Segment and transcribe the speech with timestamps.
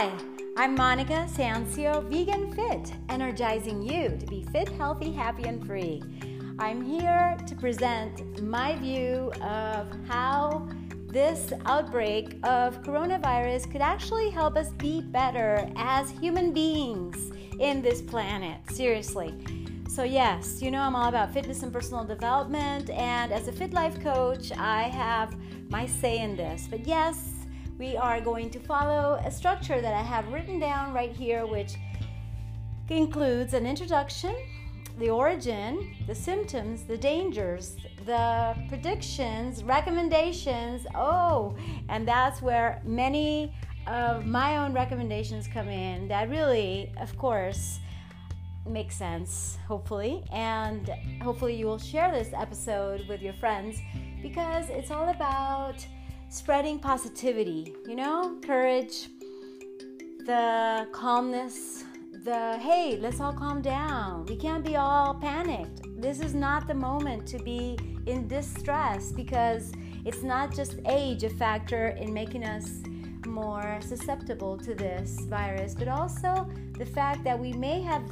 [0.00, 0.10] Hi,
[0.56, 6.02] I'm Monica Sancio, Vegan Fit, energizing you to be fit, healthy, happy, and free.
[6.58, 10.66] I'm here to present my view of how
[11.06, 18.00] this outbreak of coronavirus could actually help us be better as human beings in this
[18.00, 18.58] planet.
[18.70, 19.34] Seriously.
[19.86, 23.74] So, yes, you know, I'm all about fitness and personal development, and as a fit
[23.74, 25.36] life coach, I have
[25.68, 26.68] my say in this.
[26.70, 27.29] But, yes,
[27.80, 31.76] we are going to follow a structure that I have written down right here, which
[32.90, 34.36] includes an introduction,
[34.98, 40.86] the origin, the symptoms, the dangers, the predictions, recommendations.
[40.94, 41.56] Oh,
[41.88, 43.54] and that's where many
[43.86, 47.80] of my own recommendations come in that really, of course,
[48.68, 50.22] make sense, hopefully.
[50.30, 50.90] And
[51.22, 53.78] hopefully, you will share this episode with your friends
[54.20, 55.86] because it's all about
[56.30, 59.08] spreading positivity, you know, courage,
[60.26, 61.84] the calmness,
[62.24, 64.24] the hey, let's all calm down.
[64.26, 65.82] We can't be all panicked.
[66.00, 69.72] This is not the moment to be in distress because
[70.04, 72.82] it's not just age a factor in making us
[73.26, 78.02] more susceptible to this virus, but also the fact that we may have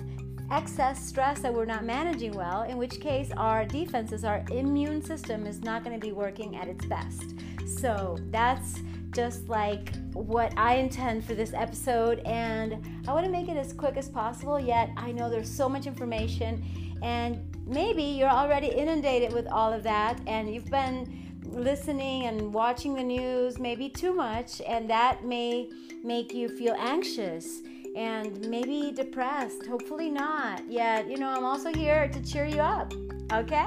[0.51, 5.47] excess stress that we're not managing well, in which case our defenses, our immune system
[5.47, 7.35] is not going to be working at its best.
[7.69, 8.81] So that's
[9.11, 13.73] just like what I intend for this episode, and I want to make it as
[13.73, 14.59] quick as possible.
[14.59, 16.65] Yet I know there's so much information,
[17.03, 22.95] and maybe you're already inundated with all of that, and you've been listening and watching
[22.95, 25.69] the news maybe too much, and that may
[26.05, 27.61] make you feel anxious
[27.97, 29.67] and maybe depressed.
[29.67, 30.71] Hopefully not.
[30.71, 32.93] Yet, you know, I'm also here to cheer you up.
[33.33, 33.67] Okay?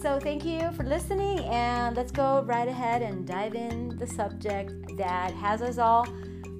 [0.00, 4.96] So, thank you for listening, and let's go right ahead and dive in the subject
[4.96, 6.06] that has us all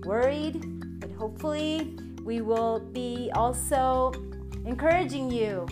[0.04, 0.64] worried,
[1.00, 4.12] but hopefully, we will be also
[4.64, 5.66] encouraging you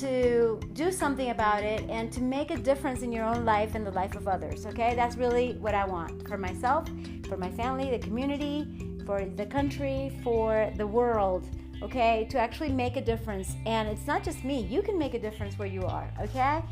[0.00, 3.86] to do something about it and to make a difference in your own life and
[3.86, 4.66] the life of others.
[4.66, 6.88] Okay, that's really what I want for myself,
[7.26, 8.66] for my family, the community,
[9.06, 11.48] for the country, for the world,
[11.82, 13.56] okay, to actually make a difference.
[13.66, 16.62] And it's not just me, you can make a difference where you are, okay?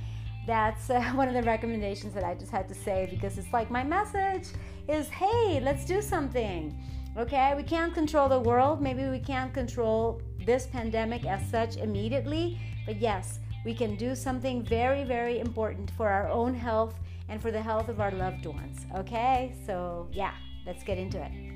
[0.47, 3.71] That's uh, one of the recommendations that I just had to say because it's like
[3.71, 4.49] my message
[4.89, 6.77] is hey, let's do something.
[7.17, 8.83] Okay, we can't control the world.
[8.83, 14.62] Maybe we can't control this pandemic as such immediately, but yes, we can do something
[14.62, 16.94] very, very important for our own health
[17.28, 18.87] and for the health of our loved ones.
[18.94, 20.34] Okay, so yeah,
[20.67, 21.56] let's get into it.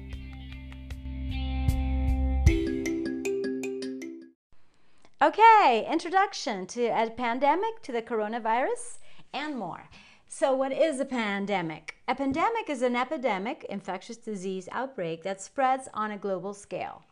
[5.22, 9.00] Okay, introduction to a pandemic, to the coronavirus,
[9.34, 9.90] and more.
[10.26, 11.96] So, what is a pandemic?
[12.08, 17.02] A pandemic is an epidemic, infectious disease outbreak that spreads on a global scale.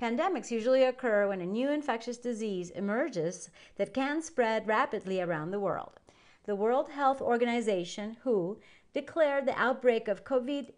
[0.00, 5.60] Pandemics usually occur when a new infectious disease emerges that can spread rapidly around the
[5.60, 6.00] world.
[6.46, 8.58] The World Health Organization, WHO,
[8.94, 10.70] declared the outbreak of COVID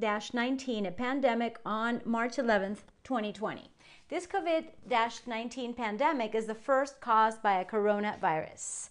[0.00, 3.70] 19 a pandemic on March 11, 2020.
[4.10, 4.68] This COVID
[5.26, 8.88] 19 pandemic is the first caused by a coronavirus.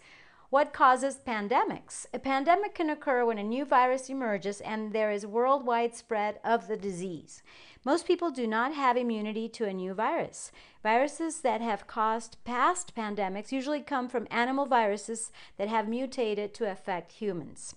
[0.52, 2.06] What causes pandemics?
[2.14, 6.68] A pandemic can occur when a new virus emerges and there is worldwide spread of
[6.68, 7.42] the disease.
[7.84, 10.52] Most people do not have immunity to a new virus.
[10.84, 16.70] Viruses that have caused past pandemics usually come from animal viruses that have mutated to
[16.70, 17.74] affect humans.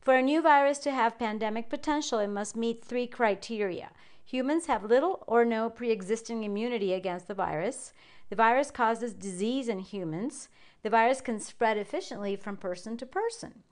[0.00, 3.90] For a new virus to have pandemic potential, it must meet three criteria.
[4.28, 7.94] Humans have little or no pre existing immunity against the virus.
[8.28, 10.50] The virus causes disease in humans.
[10.82, 13.62] The virus can spread efficiently from person to person.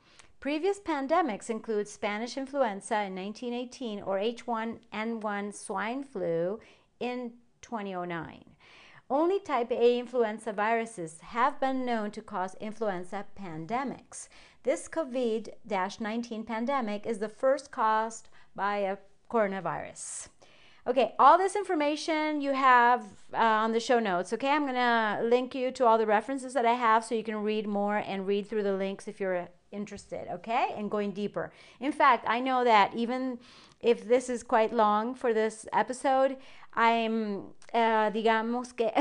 [0.40, 6.58] Previous pandemics include Spanish influenza in 1918 or H1N1 swine flu
[7.00, 8.42] in 2009.
[9.10, 14.28] Only type A influenza viruses have been known to cause influenza pandemics.
[14.62, 15.50] This COVID
[16.00, 18.96] 19 pandemic is the first caused by a
[19.30, 20.28] coronavirus.
[20.88, 23.02] Okay, all this information you have
[23.34, 24.32] uh, on the show notes.
[24.32, 27.42] Okay, I'm gonna link you to all the references that I have so you can
[27.42, 30.28] read more and read through the links if you're interested.
[30.30, 31.50] Okay, and going deeper.
[31.80, 33.40] In fact, I know that even
[33.80, 36.36] if this is quite long for this episode,
[36.76, 38.90] I'm, uh, digamos que.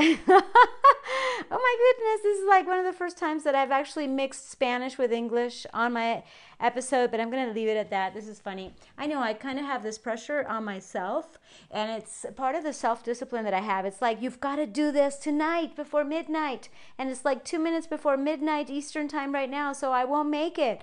[1.50, 4.50] oh my goodness, this is like one of the first times that I've actually mixed
[4.50, 6.24] Spanish with English on my
[6.58, 8.14] episode, but I'm going to leave it at that.
[8.14, 8.74] This is funny.
[8.96, 11.38] I know I kind of have this pressure on myself,
[11.70, 13.84] and it's part of the self discipline that I have.
[13.84, 16.68] It's like, you've got to do this tonight before midnight,
[16.98, 20.58] and it's like two minutes before midnight Eastern time right now, so I won't make
[20.58, 20.82] it.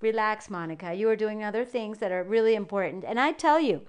[0.00, 0.92] Relax, Monica.
[0.92, 3.04] You are doing other things that are really important.
[3.06, 3.82] And I tell you,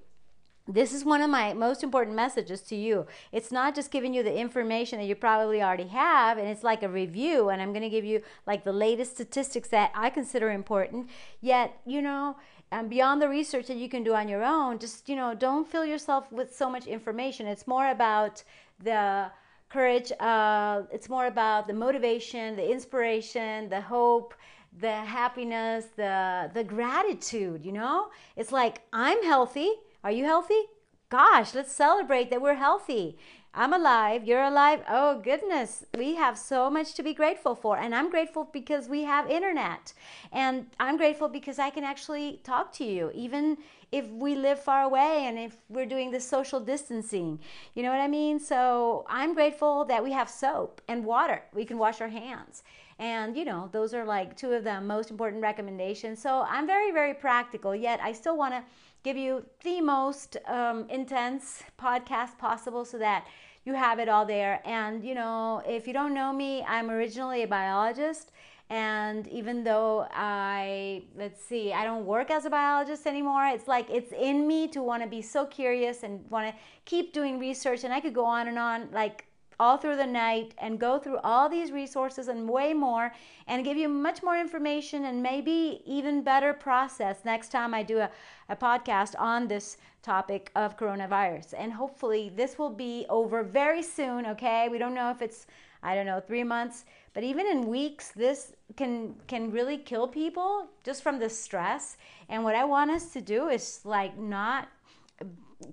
[0.67, 3.05] this is one of my most important messages to you.
[3.31, 6.81] It's not just giving you the information that you probably already have, and it's like
[6.81, 10.49] a review, and I'm going to give you like the latest statistics that I consider
[10.49, 11.09] important.
[11.39, 12.37] Yet, you know,
[12.71, 15.67] and beyond the research that you can do on your own, just, you know, don't
[15.67, 17.45] fill yourself with so much information.
[17.45, 18.43] It's more about
[18.83, 19.29] the
[19.69, 24.33] courage, uh, it's more about the motivation, the inspiration, the hope
[24.77, 28.09] the happiness, the the gratitude, you know?
[28.35, 29.71] It's like I'm healthy
[30.05, 30.61] are you healthy?
[31.09, 33.17] Gosh, let's celebrate that we're healthy.
[33.55, 34.81] I'm alive, you're alive.
[34.87, 37.79] Oh goodness, we have so much to be grateful for.
[37.79, 39.93] And I'm grateful because we have internet.
[40.31, 43.57] And I'm grateful because I can actually talk to you even
[43.91, 47.39] if we live far away and if we're doing the social distancing.
[47.73, 48.39] You know what I mean?
[48.39, 51.41] So I'm grateful that we have soap and water.
[51.51, 52.61] We can wash our hands.
[52.99, 56.21] And, you know, those are like two of the most important recommendations.
[56.21, 58.63] So I'm very, very practical, yet I still want to
[59.05, 63.27] give you the most um, intense podcast possible so that
[63.63, 64.59] you have it all there.
[64.65, 68.31] And, you know, if you don't know me, I'm originally a biologist.
[68.71, 73.87] And even though I, let's see, I don't work as a biologist anymore, it's like
[73.91, 76.55] it's in me to want to be so curious and want to
[76.85, 77.83] keep doing research.
[77.83, 78.89] And I could go on and on.
[78.91, 79.27] Like,
[79.59, 83.13] all through the night and go through all these resources and way more
[83.47, 87.99] and give you much more information and maybe even better process next time I do
[87.99, 88.09] a,
[88.49, 91.53] a podcast on this topic of coronavirus.
[91.57, 94.69] And hopefully this will be over very soon, okay?
[94.69, 95.47] We don't know if it's
[95.83, 100.67] I don't know, 3 months, but even in weeks this can can really kill people
[100.83, 101.97] just from the stress.
[102.27, 104.67] And what I want us to do is like not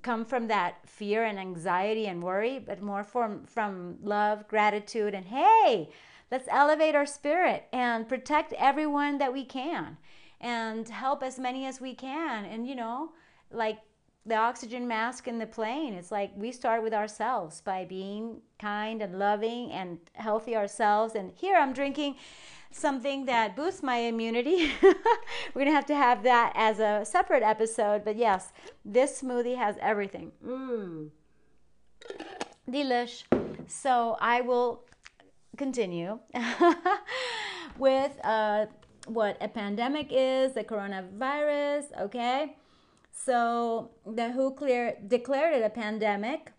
[0.02, 5.26] come from that fear and anxiety and worry, but more from from love, gratitude, and
[5.26, 5.90] hey,
[6.30, 9.96] let's elevate our spirit and protect everyone that we can
[10.40, 12.44] and help as many as we can.
[12.44, 13.12] And you know,
[13.50, 13.78] like
[14.24, 19.02] the oxygen mask in the plane, it's like we start with ourselves by being kind
[19.02, 21.14] and loving and healthy ourselves.
[21.14, 22.16] And here I'm drinking
[22.72, 24.70] something that boosts my immunity.
[24.82, 28.04] We're going to have to have that as a separate episode.
[28.04, 28.52] But yes,
[28.84, 30.32] this smoothie has everything.
[30.44, 31.10] Mmm.
[32.68, 33.24] Delish.
[33.66, 34.84] So I will
[35.56, 36.18] continue
[37.78, 38.66] with uh,
[39.06, 42.56] what a pandemic is, the coronavirus, okay?
[43.12, 46.52] So the WHO clear, declared it a pandemic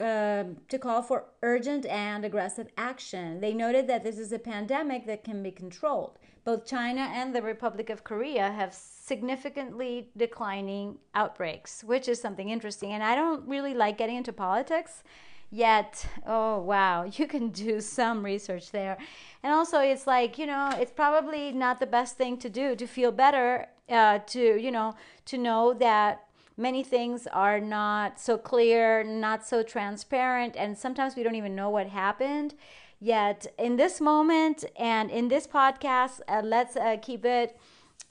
[0.00, 3.40] um, to call for urgent and aggressive action.
[3.40, 6.18] They noted that this is a pandemic that can be controlled.
[6.44, 12.92] Both China and the Republic of Korea have significantly declining outbreaks, which is something interesting.
[12.92, 15.02] And I don't really like getting into politics
[15.50, 18.98] yet oh wow you can do some research there
[19.42, 22.86] and also it's like you know it's probably not the best thing to do to
[22.86, 26.27] feel better uh, to you know to know that
[26.58, 31.70] many things are not so clear, not so transparent, and sometimes we don't even know
[31.70, 32.54] what happened.
[33.00, 37.56] Yet, in this moment and in this podcast, uh, let's uh, keep it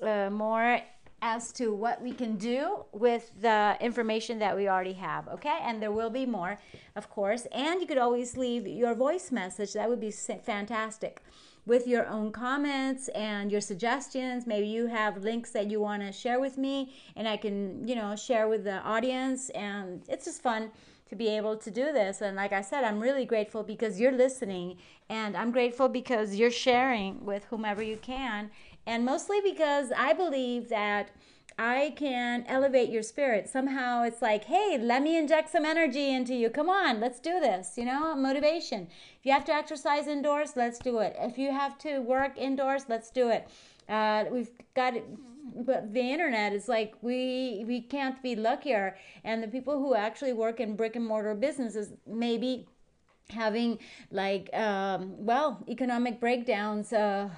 [0.01, 0.79] uh, more
[1.21, 5.59] as to what we can do with the information that we already have, okay?
[5.61, 6.57] And there will be more,
[6.95, 7.47] of course.
[7.51, 11.21] And you could always leave your voice message, that would be fantastic
[11.67, 14.47] with your own comments and your suggestions.
[14.47, 17.93] Maybe you have links that you want to share with me and I can, you
[17.93, 19.49] know, share with the audience.
[19.49, 20.71] And it's just fun
[21.09, 22.21] to be able to do this.
[22.21, 24.77] And like I said, I'm really grateful because you're listening
[25.09, 28.49] and I'm grateful because you're sharing with whomever you can.
[28.85, 31.11] And mostly because I believe that
[31.57, 33.49] I can elevate your spirit.
[33.49, 36.49] Somehow it's like, hey, let me inject some energy into you.
[36.49, 37.73] Come on, let's do this.
[37.77, 38.87] You know, motivation.
[39.19, 41.15] If you have to exercise indoors, let's do it.
[41.19, 43.47] If you have to work indoors, let's do it.
[43.89, 44.93] Uh, we've got
[45.55, 50.33] but the internet is like we we can't be luckier and the people who actually
[50.33, 52.67] work in brick and mortar businesses maybe
[53.29, 53.79] having
[54.11, 57.29] like um, well economic breakdowns uh,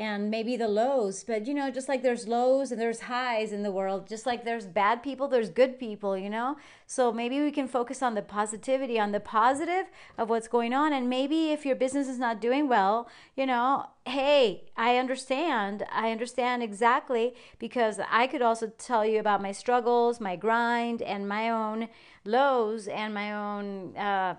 [0.00, 3.62] and maybe the lows but you know just like there's lows and there's highs in
[3.62, 6.56] the world just like there's bad people there's good people you know?
[6.86, 9.86] So maybe we can focus on the positivity on the positive
[10.18, 10.92] of what's going on.
[10.92, 15.84] And maybe if your business is not doing well you know hey i understand.
[15.92, 21.28] I understand exactly because i could also tell you about my struggles my grind and
[21.28, 21.88] my own
[22.24, 24.34] lows and my own uh,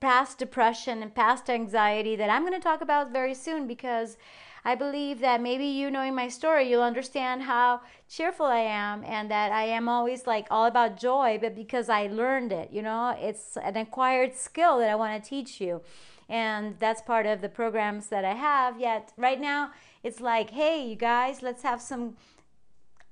[0.00, 4.16] past depression and past anxiety that i'm going to talk about very soon because
[4.64, 9.30] I believe that maybe you knowing my story, you'll understand how cheerful I am and
[9.30, 13.16] that I am always like all about joy, but because I learned it, you know,
[13.18, 15.82] it's an acquired skill that I want to teach you.
[16.28, 18.78] And that's part of the programs that I have.
[18.78, 19.70] Yet, right now,
[20.02, 22.16] it's like, hey, you guys, let's have some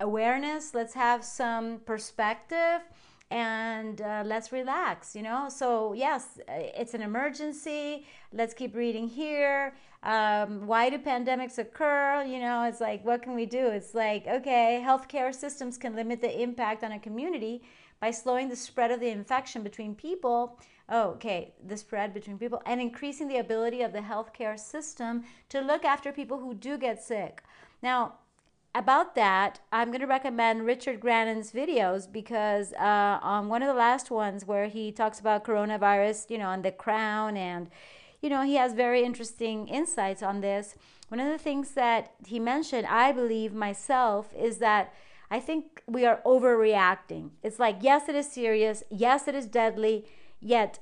[0.00, 2.82] awareness, let's have some perspective
[3.30, 5.48] and uh, let's relax, you know?
[5.48, 8.06] So, yes, it's an emergency.
[8.32, 9.74] Let's keep reading here.
[10.06, 12.22] Um, why do pandemics occur?
[12.22, 13.66] You know, it's like, what can we do?
[13.66, 17.62] It's like, okay, healthcare systems can limit the impact on a community
[17.98, 20.60] by slowing the spread of the infection between people.
[20.88, 25.60] Oh, okay, the spread between people and increasing the ability of the healthcare system to
[25.60, 27.42] look after people who do get sick.
[27.82, 28.14] Now,
[28.76, 33.74] about that, I'm going to recommend Richard Grannon's videos because uh, on one of the
[33.74, 37.70] last ones where he talks about coronavirus, you know, on the crown, and,
[38.26, 40.74] you know, he has very interesting insights on this.
[41.06, 44.92] One of the things that he mentioned, I believe myself, is that
[45.30, 47.30] I think we are overreacting.
[47.44, 48.82] It's like, yes, it is serious.
[48.90, 50.06] Yes, it is deadly.
[50.40, 50.80] Yet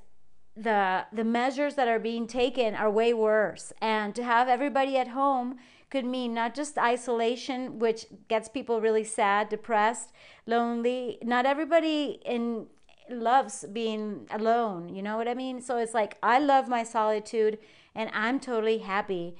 [0.56, 3.74] the the measures that are being taken are way worse.
[3.82, 5.58] And to have everybody at home
[5.90, 10.12] could mean not just isolation, which gets people really sad, depressed,
[10.46, 11.18] lonely.
[11.22, 12.68] Not everybody in
[13.10, 14.88] loves being alone.
[14.88, 15.60] You know what I mean?
[15.60, 17.58] So it's like I love my solitude,
[17.94, 19.36] and I'm totally happy.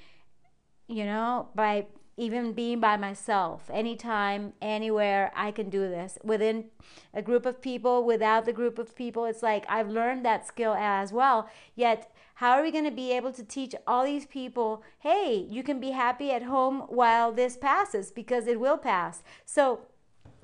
[0.86, 6.64] You know, by even being by myself anytime anywhere i can do this within
[7.12, 10.74] a group of people without the group of people it's like i've learned that skill
[10.74, 14.82] as well yet how are we going to be able to teach all these people
[15.00, 19.80] hey you can be happy at home while this passes because it will pass so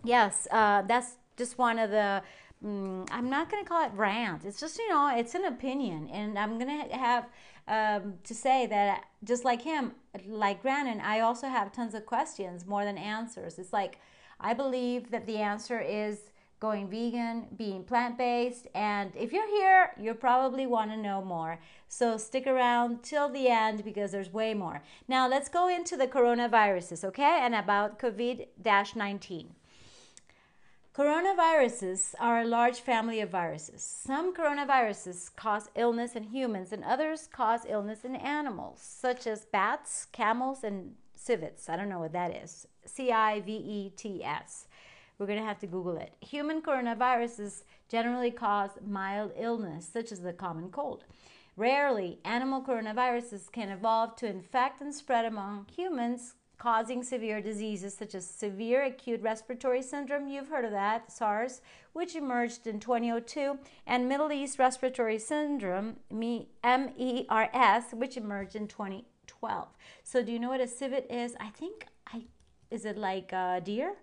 [0.03, 2.23] yes uh, that's just one of the
[2.65, 6.09] mm, i'm not going to call it rant it's just you know it's an opinion
[6.11, 7.27] and i'm going to have
[7.71, 9.93] um, to say that just like him,
[10.27, 13.59] like Grannon, I also have tons of questions more than answers.
[13.61, 14.01] It's like
[14.41, 16.19] I believe that the answer is
[16.59, 21.61] going vegan, being plant based, and if you're here, you probably want to know more.
[21.89, 24.83] So stick around till the end because there's way more.
[25.07, 28.49] Now let's go into the coronaviruses, okay, and about COVID
[28.97, 29.55] 19.
[30.93, 33.81] Coronaviruses are a large family of viruses.
[33.81, 40.09] Some coronaviruses cause illness in humans, and others cause illness in animals, such as bats,
[40.11, 41.69] camels, and civets.
[41.69, 42.67] I don't know what that is.
[42.87, 44.67] C I V E T S.
[45.17, 46.13] We're going to have to Google it.
[46.23, 51.05] Human coronaviruses generally cause mild illness, such as the common cold.
[51.57, 58.15] Rarely, animal coronaviruses can evolve to infect and spread among humans, causing severe diseases such
[58.15, 61.63] as severe acute respiratory syndrome, you've heard of that, SARS,
[61.95, 69.69] which emerged in 2002, and Middle East Respiratory Syndrome, MERS, which emerged in 2012.
[70.05, 71.35] So, do you know what a civet is?
[71.41, 72.25] I think I
[72.71, 73.95] is it like a deer?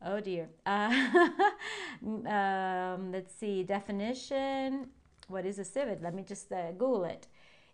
[0.00, 0.48] Oh dear.
[0.66, 4.88] Uh, um, let's see definition.
[5.28, 6.00] What is a civet?
[6.02, 7.26] Let me just uh, Google it.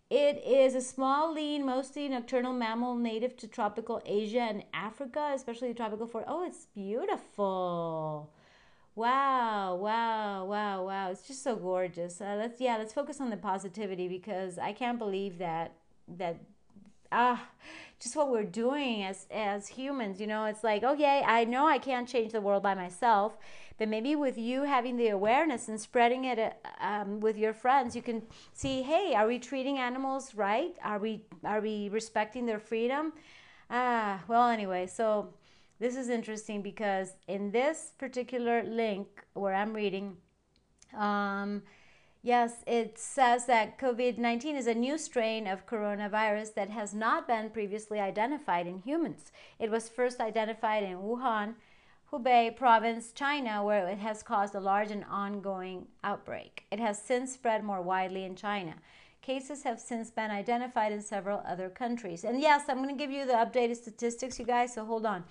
[0.09, 5.67] It is a small, lean, mostly nocturnal mammal native to tropical Asia and Africa, especially
[5.69, 6.29] the tropical forest.
[6.31, 8.29] Oh, it's beautiful.
[8.95, 11.11] Wow, wow, wow, wow.
[11.11, 12.21] It's just so gorgeous.
[12.21, 15.73] Uh, let's yeah, let's focus on the positivity because I can't believe that
[16.07, 16.37] that
[17.11, 17.47] ah
[17.99, 21.79] just what we're doing as as humans, you know, it's like, okay, I know I
[21.79, 23.37] can't change the world by myself
[23.77, 27.95] but maybe with you having the awareness and spreading it uh, um, with your friends,
[27.95, 30.75] you can see, hey, are we treating animals right?
[30.83, 33.13] Are we are we respecting their freedom?
[33.69, 35.33] Ah, well, anyway, so
[35.79, 40.17] this is interesting because in this particular link where I'm reading,
[40.97, 41.61] um,
[42.23, 47.27] yes, it says that COVID 19 is a new strain of coronavirus that has not
[47.27, 49.31] been previously identified in humans.
[49.59, 51.55] It was first identified in Wuhan
[52.11, 56.63] Hubei province, China, where it has caused a large and ongoing outbreak.
[56.71, 58.75] It has since spread more widely in China.
[59.21, 62.23] Cases have since been identified in several other countries.
[62.23, 65.25] And yes, I'm going to give you the updated statistics, you guys, so hold on.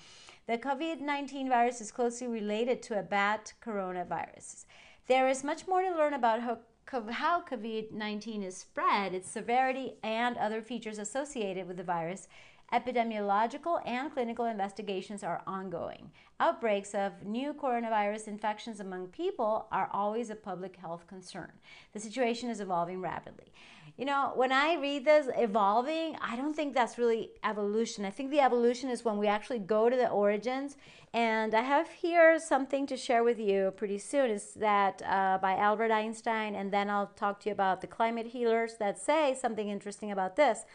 [0.47, 4.67] The COVID 19 virus is closely related to a bat coronavirus.
[5.07, 6.43] There is much more to learn about
[6.91, 12.29] how COVID 19 is spread, its severity, and other features associated with the virus,
[12.73, 16.11] Epidemiological and clinical investigations are ongoing.
[16.41, 21.53] Outbreaks of new coronavirus infections among people are always a public health concern.
[21.93, 23.53] The situation is evolving rapidly.
[23.97, 28.05] You know, when I read this evolving, I don't think that's really evolution.
[28.05, 30.77] I think the evolution is when we actually go to the origins.
[31.15, 34.31] And I have here something to share with you pretty soon.
[34.31, 38.27] Is that uh, by Albert Einstein, and then I'll talk to you about the climate
[38.27, 40.67] healers that say something interesting about this.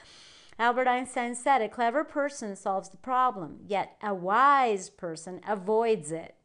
[0.57, 6.35] Albert Einstein said, A clever person solves the problem, yet a wise person avoids it.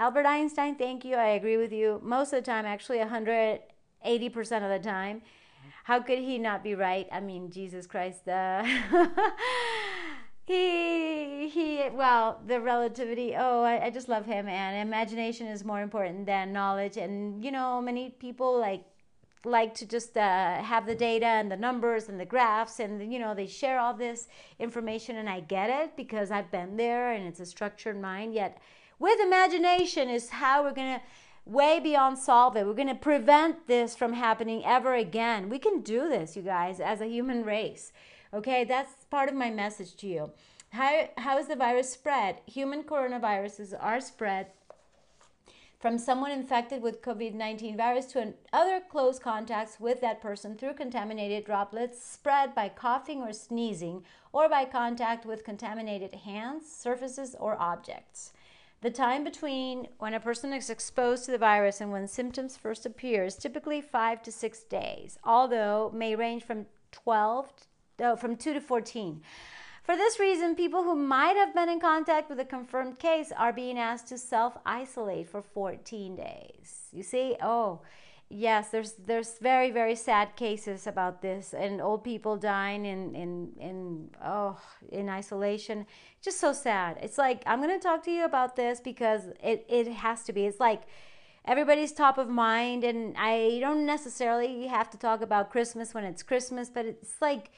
[0.00, 1.14] Albert Einstein, thank you.
[1.14, 2.00] I agree with you.
[2.02, 3.60] Most of the time, actually, 180%
[4.04, 5.22] of the time.
[5.88, 7.08] How could he not be right?
[7.10, 8.28] I mean, Jesus Christ.
[8.28, 8.62] Uh,
[10.44, 15.80] he he well the relativity oh I, I just love him and imagination is more
[15.80, 18.84] important than knowledge and you know many people like
[19.44, 23.18] like to just uh, have the data and the numbers and the graphs and you
[23.18, 24.28] know they share all this
[24.58, 28.58] information and i get it because i've been there and it's a structured mind yet
[28.98, 31.04] with imagination is how we're going to
[31.48, 32.66] way beyond solve it.
[32.66, 35.48] We're going to prevent this from happening ever again.
[35.48, 37.92] We can do this you guys as a human race
[38.32, 38.64] okay?
[38.64, 40.30] That's part of my message to you.
[40.70, 42.40] How, how is the virus spread?
[42.46, 44.48] Human coronaviruses are spread
[45.80, 50.74] from someone infected with COVID 19 virus to other close contacts with that person through
[50.74, 54.02] contaminated droplets spread by coughing or sneezing
[54.32, 58.32] or by contact with contaminated hands, surfaces, or objects.
[58.80, 62.86] The time between when a person is exposed to the virus and when symptoms first
[62.86, 67.52] appear is typically 5 to 6 days, although may range from 12
[68.00, 69.20] oh, from 2 to 14.
[69.82, 73.52] For this reason, people who might have been in contact with a confirmed case are
[73.52, 76.88] being asked to self isolate for 14 days.
[76.92, 77.36] You see?
[77.42, 77.80] Oh,
[78.30, 83.52] yes, there's there's very very sad cases about this and old people dying in in
[83.58, 85.86] in oh, in isolation.
[86.22, 86.98] Just so sad.
[87.02, 90.46] It's like I'm to talk to you about this because it it has to be.
[90.46, 90.82] It's like
[91.44, 96.22] everybody's top of mind and I don't necessarily have to talk about Christmas when it's
[96.22, 97.50] Christmas, but it's like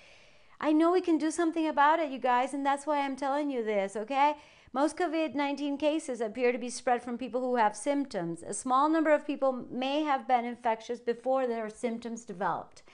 [0.60, 3.50] I know we can do something about it, you guys, and that's why I'm telling
[3.50, 4.34] you this, okay?
[4.72, 8.44] Most COVID 19 cases appear to be spread from people who have symptoms.
[8.44, 12.84] A small number of people may have been infectious before their symptoms developed.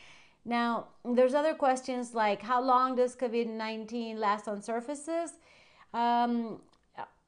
[0.46, 5.32] Now, there's other questions like how long does COVID 19 last on surfaces?
[5.92, 6.60] Um,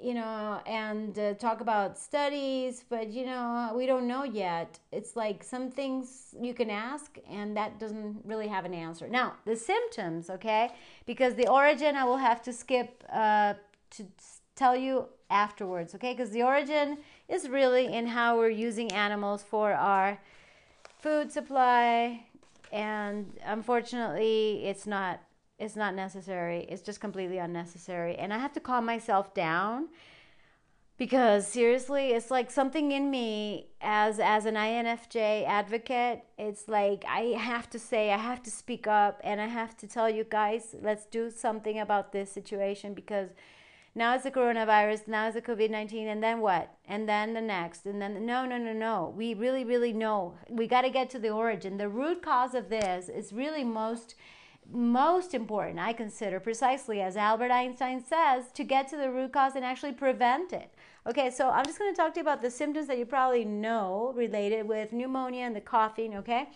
[0.00, 4.78] you know, and uh, talk about studies, but you know, we don't know yet.
[4.93, 9.09] It's like some things you can ask, and that doesn't really have an answer.
[9.09, 10.71] Now, the symptoms, okay,
[11.05, 13.55] because the origin I will have to skip uh,
[13.90, 14.07] to
[14.58, 16.98] tell you afterwards, okay, because the origin
[17.28, 20.18] is really in how we're using animals for our
[20.99, 22.25] food supply,
[22.73, 25.21] and unfortunately, it's not
[25.58, 26.66] it's not necessary.
[26.68, 28.14] It's just completely unnecessary.
[28.14, 29.88] And I have to calm myself down
[30.99, 37.36] because seriously, it's like something in me as as an INFJ advocate, it's like I
[37.38, 40.75] have to say, I have to speak up and I have to tell you guys,
[40.80, 43.30] let's do something about this situation because
[43.99, 46.73] now it's the coronavirus, now it's the COVID 19, and then what?
[46.87, 49.13] And then the next, and then no, no, no, no.
[49.17, 50.34] We really, really know.
[50.49, 51.76] We got to get to the origin.
[51.76, 54.15] The root cause of this is really most
[54.71, 59.56] most important, I consider, precisely as Albert Einstein says, to get to the root cause
[59.56, 60.75] and actually prevent it.
[61.06, 63.47] Okay, so I'm just going to talk to you about the symptoms that you probably
[63.47, 66.50] know related with pneumonia and the coughing, okay?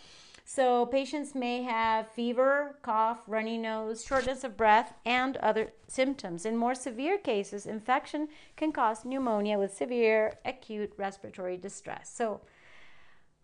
[0.54, 6.44] So, patients may have fever, cough, runny nose, shortness of breath, and other symptoms.
[6.44, 12.12] In more severe cases, infection can cause pneumonia with severe acute respiratory distress.
[12.14, 12.42] So,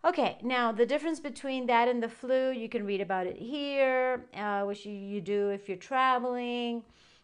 [0.05, 4.23] Okay, now the difference between that and the flu, you can read about it here,
[4.35, 6.83] uh, which you, you do if you're traveling,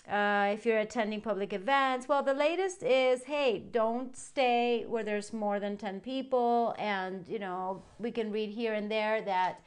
[0.09, 2.07] uh, if you're attending public events.
[2.07, 6.75] Well, the latest is hey, don't stay where there's more than 10 people.
[6.77, 9.61] And, you know, we can read here and there that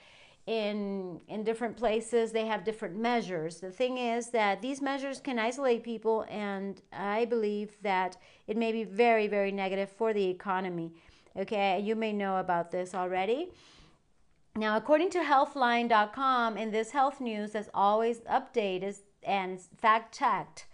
[0.46, 5.38] in in different places they have different measures the thing is that these measures can
[5.38, 10.90] isolate people and i believe that it may be very very negative for the economy
[11.38, 13.50] Okay, you may know about this already.
[14.56, 20.66] Now, according to healthline.com, in this health news that's always updated and fact checked,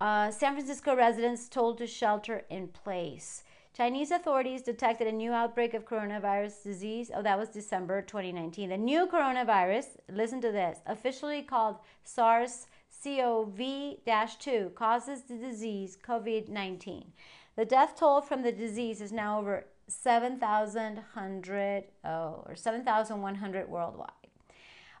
[0.00, 3.42] uh, San Francisco residents told to shelter in place.
[3.78, 7.12] Chinese authorities detected a new outbreak of coronavirus disease.
[7.14, 8.70] Oh, that was December 2019.
[8.70, 12.66] The new coronavirus, listen to this, officially called SARS
[13.04, 13.60] CoV
[14.40, 17.12] 2, causes the disease COVID 19.
[17.54, 24.17] The death toll from the disease is now over 7,100 oh, or 7,100 worldwide.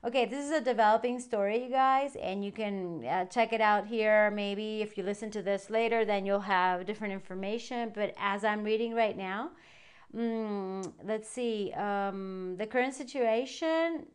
[0.06, 3.88] Okay, this is a developing story, you guys, and you can uh, check it out
[3.88, 4.30] here.
[4.30, 7.90] Maybe if you listen to this later, then you'll have different information.
[7.92, 9.50] But as I'm reading right now,
[10.16, 14.06] mm, let's see, um, the current situation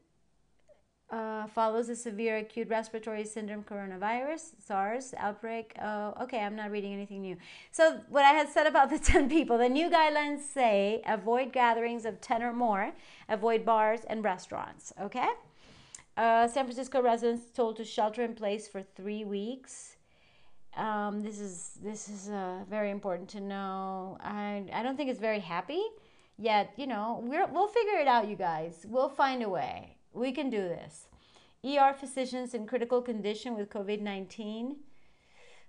[1.09, 5.75] uh, follows a severe acute respiratory syndrome coronavirus, SARS outbreak.
[5.83, 7.35] Oh, okay, I'm not reading anything new.
[7.71, 12.05] So, what I had said about the 10 people, the new guidelines say avoid gatherings
[12.05, 12.93] of 10 or more,
[13.27, 15.27] avoid bars and restaurants, okay?
[16.15, 19.95] Uh, San Francisco residents told to shelter in place for three weeks.
[20.77, 24.17] Um, this is this is uh, very important to know.
[24.21, 25.81] I I don't think it's very happy,
[26.37, 28.85] yet you know we're, we'll figure it out, you guys.
[28.87, 31.07] We'll find a way we can do this.
[31.65, 34.77] ER physicians in critical condition with COVID 19.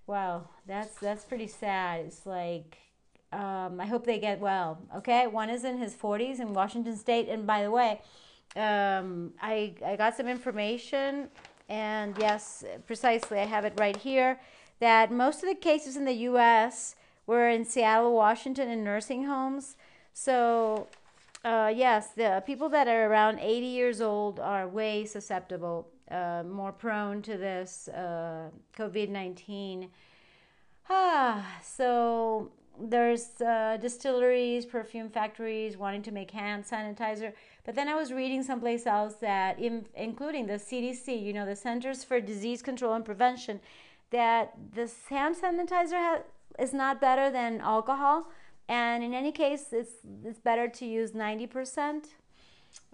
[0.06, 2.06] wow, that's that's pretty sad.
[2.06, 2.78] It's like
[3.32, 4.78] um, I hope they get well.
[4.96, 8.00] Okay, one is in his 40s in Washington State, and by the way,
[8.56, 11.28] um, I I got some information,
[11.68, 14.40] and yes, precisely, I have it right here.
[14.80, 16.96] That most of the cases in the U.S.
[17.26, 19.76] were in Seattle, Washington, in nursing homes.
[20.12, 20.88] So,
[21.44, 26.72] uh, yes, the people that are around 80 years old are way susceptible, uh, more
[26.72, 29.90] prone to this uh, COVID 19.
[30.90, 37.32] Ah, so there's uh, distilleries, perfume factories wanting to make hand sanitizer.
[37.64, 41.56] But then I was reading someplace else that, in, including the CDC, you know, the
[41.56, 43.60] Centers for Disease Control and Prevention,
[44.10, 46.22] that the hand sanitizer ha-
[46.58, 48.26] is not better than alcohol.
[48.68, 49.92] And in any case, it's,
[50.24, 52.04] it's better to use 90%.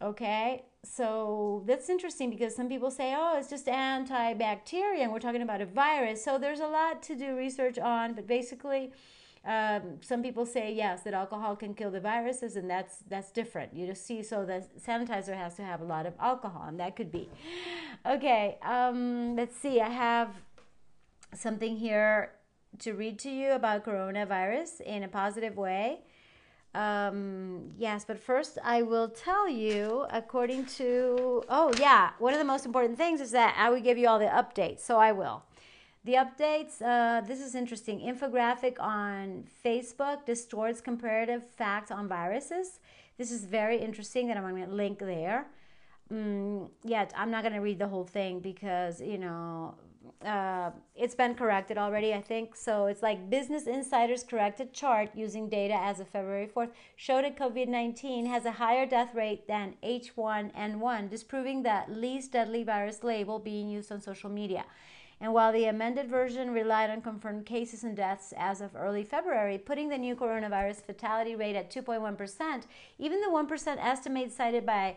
[0.02, 5.42] Okay, so that's interesting because some people say, oh, it's just antibacterial, and we're talking
[5.42, 6.24] about a virus.
[6.24, 8.92] So there's a lot to do research on, but basically,
[9.44, 13.74] um, some people say yes that alcohol can kill the viruses, and that's that's different.
[13.74, 16.94] You just see, so the sanitizer has to have a lot of alcohol, and that
[16.94, 17.28] could be.
[18.04, 19.80] Okay, um, let's see.
[19.80, 20.28] I have
[21.34, 22.32] something here
[22.80, 26.00] to read to you about coronavirus in a positive way.
[26.74, 31.42] Um, yes, but first I will tell you according to.
[31.48, 34.18] Oh yeah, one of the most important things is that I will give you all
[34.18, 34.80] the updates.
[34.80, 35.44] So I will.
[36.02, 38.00] The updates, uh, this is interesting.
[38.00, 42.80] Infographic on Facebook distorts comparative facts on viruses.
[43.18, 45.46] This is very interesting that I'm going to link there.
[46.10, 49.74] Mm, yet, I'm not going to read the whole thing because, you know,
[50.24, 52.56] uh, it's been corrected already, I think.
[52.56, 57.36] So it's like Business Insider's corrected chart using data as of February 4th showed that
[57.36, 63.38] COVID 19 has a higher death rate than H1N1, disproving that least deadly virus label
[63.38, 64.64] being used on social media.
[65.20, 69.58] And while the amended version relied on confirmed cases and deaths as of early February,
[69.58, 72.62] putting the new coronavirus fatality rate at 2.1%,
[72.98, 74.96] even the 1% estimate cited by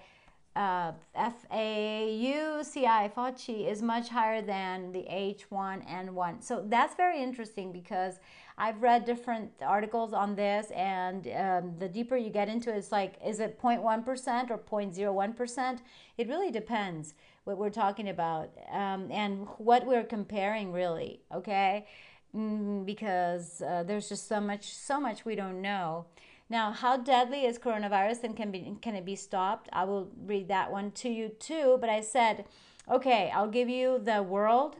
[0.55, 6.43] uh, FAU CI Fauci is much higher than the H1N1.
[6.43, 8.19] So that's very interesting because
[8.57, 12.91] I've read different articles on this, and um, the deeper you get into it, it's
[12.91, 15.79] like, is it 0.1% or 0.01%?
[16.19, 21.87] It really depends what we're talking about um, and what we're comparing, really, okay?
[22.35, 26.05] Mm, because uh, there's just so much, so much we don't know.
[26.49, 29.69] Now, how deadly is coronavirus and can be can it be stopped?
[29.73, 31.77] I will read that one to you too.
[31.79, 32.45] But I said,
[32.89, 34.75] okay, I'll give you the world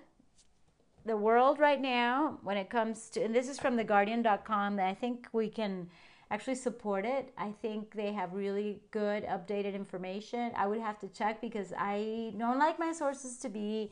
[1.05, 4.87] the world right now when it comes to and this is from the theguardian.com that
[4.87, 5.89] i think we can
[6.33, 7.31] actually support it.
[7.37, 10.51] I think they have really good updated information.
[10.55, 13.91] I would have to check because i don't like my sources to be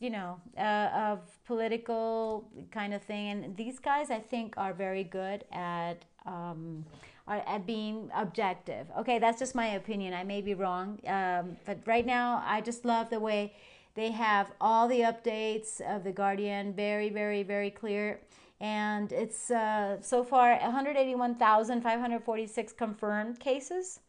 [0.00, 3.44] you know uh, of political kind of thing.
[3.44, 6.84] And these guys i think are very good at um,
[7.28, 8.86] are at being objective.
[9.00, 10.14] Okay that's just my opinion.
[10.14, 10.86] I may be wrong
[11.18, 13.52] um, but right now i just love the way
[13.96, 18.20] they have all the updates of The Guardian, very, very, very clear.
[18.60, 24.00] And it's uh, so far 181,546 confirmed cases.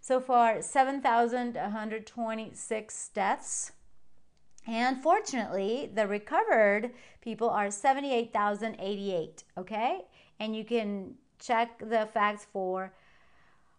[0.00, 3.70] So far, 7,126 deaths.
[4.66, 9.44] And fortunately, the recovered people are 78,088.
[9.56, 10.00] Okay?
[10.40, 12.92] And you can check the facts for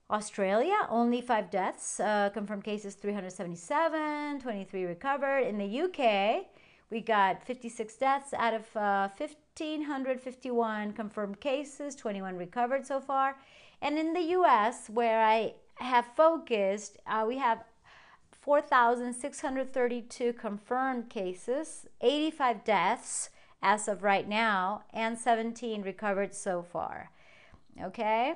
[0.10, 5.40] Australia, only five deaths, uh, confirmed cases 377, 23 recovered.
[5.40, 6.46] In the UK,
[6.90, 9.10] we got 56 deaths out of uh,
[9.60, 13.38] 1,551 confirmed cases, 21 recovered so far.
[13.82, 17.64] And in the US, where I have focused, uh, we have
[18.32, 23.30] 4,632 confirmed cases, 85 deaths
[23.62, 27.12] as of right now, and 17 recovered so far.
[27.82, 28.36] Okay?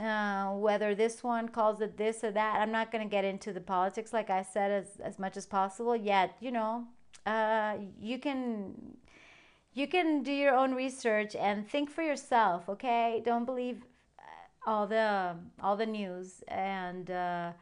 [0.00, 2.60] uh, whether this one calls it this or that.
[2.60, 5.46] I'm not going to get into the politics, like I said, as, as much as
[5.46, 5.94] possible.
[5.94, 6.84] Yet, you know,
[7.26, 8.96] uh, you can
[9.74, 12.68] you can do your own research and think for yourself.
[12.68, 13.82] Okay, don't believe
[14.18, 16.42] uh, all the all the news.
[16.48, 17.52] And uh,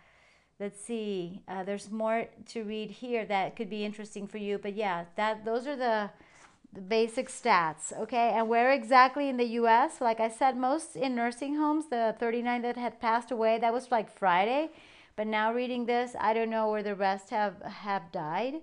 [0.60, 4.58] let's see, uh, there's more to read here that could be interesting for you.
[4.58, 6.10] But yeah, that those are the
[6.74, 8.30] the basic stats, okay?
[8.30, 10.00] And where exactly in the US?
[10.00, 13.90] Like I said, most in nursing homes, the 39 that had passed away, that was
[13.90, 14.70] like Friday.
[15.14, 18.54] But now reading this, I don't know where the rest have have died.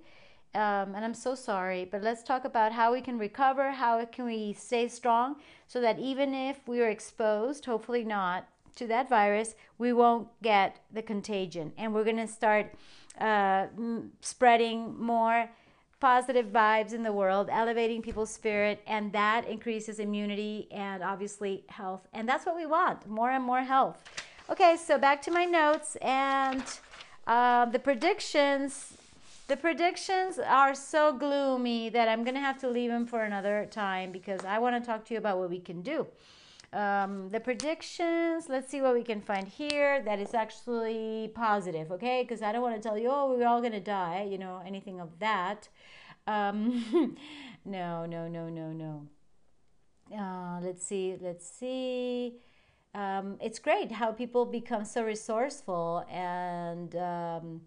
[0.55, 4.25] Um, and I'm so sorry, but let's talk about how we can recover, how can
[4.25, 5.35] we stay strong
[5.67, 10.77] so that even if we are exposed, hopefully not, to that virus, we won't get
[10.91, 11.71] the contagion.
[11.77, 12.73] And we're going to start
[13.19, 13.67] uh,
[14.21, 15.49] spreading more
[15.99, 22.07] positive vibes in the world, elevating people's spirit, and that increases immunity and obviously health.
[22.13, 24.01] And that's what we want more and more health.
[24.49, 26.63] Okay, so back to my notes and
[27.27, 28.93] uh, the predictions.
[29.49, 33.67] The predictions are so gloomy that I'm going to have to leave them for another
[33.71, 36.05] time because I want to talk to you about what we can do.
[36.71, 42.21] Um, the predictions, let's see what we can find here that is actually positive, okay?
[42.21, 44.61] Because I don't want to tell you, oh, we're all going to die, you know,
[44.63, 45.67] anything of that.
[46.27, 47.17] Um,
[47.65, 49.07] no, no, no, no, no.
[50.15, 52.35] Uh, let's see, let's see.
[52.93, 57.61] Um, it's great how people become so resourceful and um,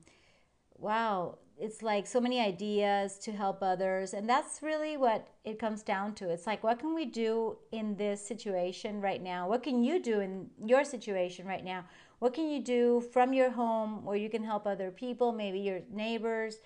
[0.78, 5.82] wow, it's like so many ideas to help others and that's really what it comes
[5.82, 6.28] down to.
[6.28, 9.48] It's like what can we do in this situation right now?
[9.48, 11.84] What can you do in your situation right now?
[12.18, 15.80] What can you do from your home where you can help other people maybe your
[15.92, 16.56] neighbors?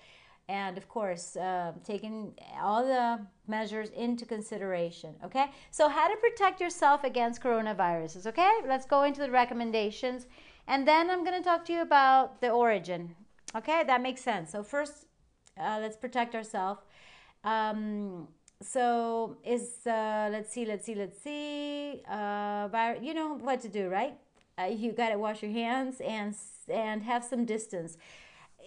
[0.49, 5.51] And of course uh, taking all the measures into consideration okay?
[5.71, 8.51] So how to protect yourself against coronaviruses okay?
[8.65, 10.27] Let's go into the recommendations.
[10.69, 13.15] And then i'm going to talk to you about the origin
[13.57, 14.51] Okay, that makes sense.
[14.51, 15.07] So first,
[15.59, 16.81] uh, let's protect ourselves.
[17.43, 18.27] Um,
[18.61, 22.01] so is uh, let's see, let's see, let's see.
[22.07, 24.15] Uh, you know what to do, right?
[24.59, 26.35] Uh, you got to wash your hands and
[26.69, 27.97] and have some distance.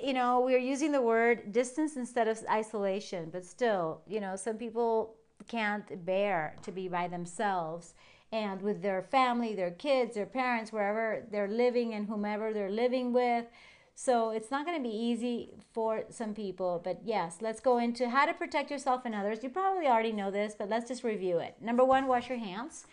[0.02, 4.56] You know, we're using the word distance instead of isolation, but still, you know, some
[4.56, 5.14] people
[5.48, 7.94] can't bear to be by themselves
[8.32, 13.12] and with their family, their kids, their parents, wherever they're living and whomever they're living
[13.12, 13.46] with.
[13.94, 18.08] So it's not going to be easy for some people, but yes, let's go into
[18.08, 19.42] how to protect yourself and others.
[19.42, 21.56] You probably already know this, but let's just review it.
[21.60, 22.86] Number one, wash your hands.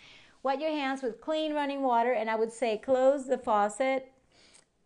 [0.44, 4.12] Wet your hands with clean running water, and I would say close the faucet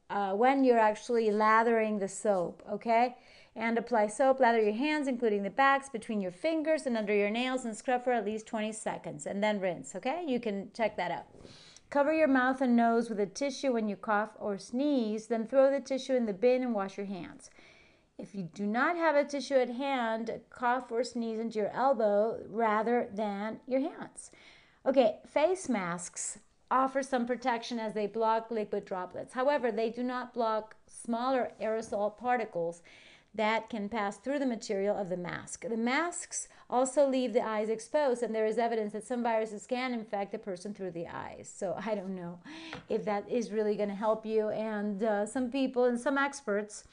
[0.10, 3.15] uh, when you're actually lathering the soap, okay?
[3.56, 7.30] And apply soap, lather your hands, including the backs, between your fingers and under your
[7.30, 10.24] nails, and scrub for at least 20 seconds, and then rinse, okay?
[10.26, 11.26] You can check that out.
[11.91, 15.69] Cover your mouth and nose with a tissue when you cough or sneeze, then throw
[15.69, 17.49] the tissue in the bin and wash your hands.
[18.17, 22.39] If you do not have a tissue at hand, cough or sneeze into your elbow
[22.47, 24.32] rather than your hands.
[24.86, 26.39] Okay, face masks
[26.71, 29.34] offer some protection as they block liquid droplets.
[29.34, 32.82] However, they do not block smaller aerosol particles
[33.34, 35.65] that can pass through the material of the mask.
[35.67, 39.94] The masks also leave the eyes exposed, and there is evidence that some viruses can
[39.94, 41.52] infect a person through the eyes.
[41.54, 42.39] So I don't know
[42.89, 44.50] if that is really going to help you.
[44.50, 46.84] And uh, some people and some experts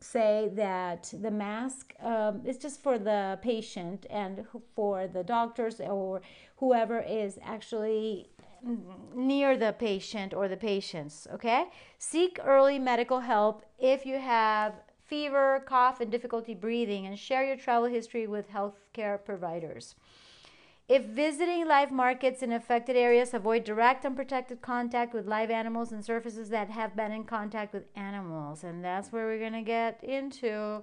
[0.00, 4.44] say that the mask um, is just for the patient and
[4.74, 6.20] for the doctors or
[6.56, 8.28] whoever is actually
[9.14, 11.66] near the patient or the patients okay
[11.98, 14.72] seek early medical help if you have
[15.14, 19.94] fever, cough, and difficulty breathing, and share your travel history with healthcare providers.
[20.88, 26.04] If visiting live markets in affected areas, avoid direct unprotected contact with live animals and
[26.04, 28.64] surfaces that have been in contact with animals.
[28.64, 30.82] And that's where we're going to get into.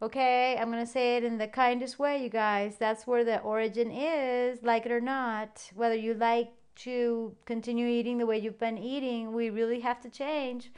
[0.00, 2.76] Okay, I'm going to say it in the kindest way, you guys.
[2.78, 5.70] That's where the origin is, like it or not.
[5.74, 6.52] Whether you like
[6.86, 10.72] to continue eating the way you've been eating, we really have to change.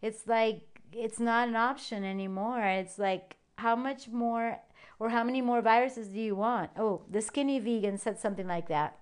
[0.00, 2.62] It's like it's not an option anymore.
[2.64, 4.58] It's like how much more
[4.98, 6.70] or how many more viruses do you want?
[6.76, 8.98] Oh, the skinny vegan said something like that.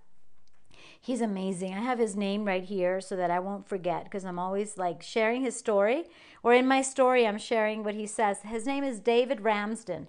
[1.01, 1.75] He's amazing.
[1.75, 5.03] I have his name right here so that I won't forget because I'm always like
[5.03, 6.05] sharing his story
[6.43, 8.41] or in my story I'm sharing what he says.
[8.43, 10.07] His name is David Ramsden.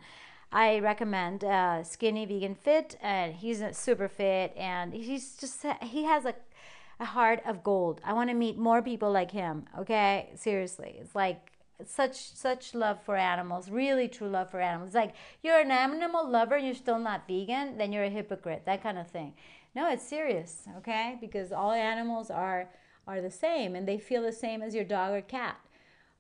[0.51, 6.25] I recommend uh, Skinny Vegan Fit, and he's super fit, and he's just he has
[6.25, 6.33] a
[6.99, 8.01] a heart of gold.
[8.03, 9.65] I want to meet more people like him.
[9.77, 11.48] Okay, seriously, it's like
[11.85, 14.93] such such love for animals really true love for animals.
[14.93, 18.83] Like you're an animal lover and you're still not vegan then you're a hypocrite that
[18.83, 19.33] kind of thing.
[19.75, 21.17] No it's serious okay?
[21.21, 22.69] Because all animals are
[23.07, 25.57] are the same and they feel the same as your dog or cat.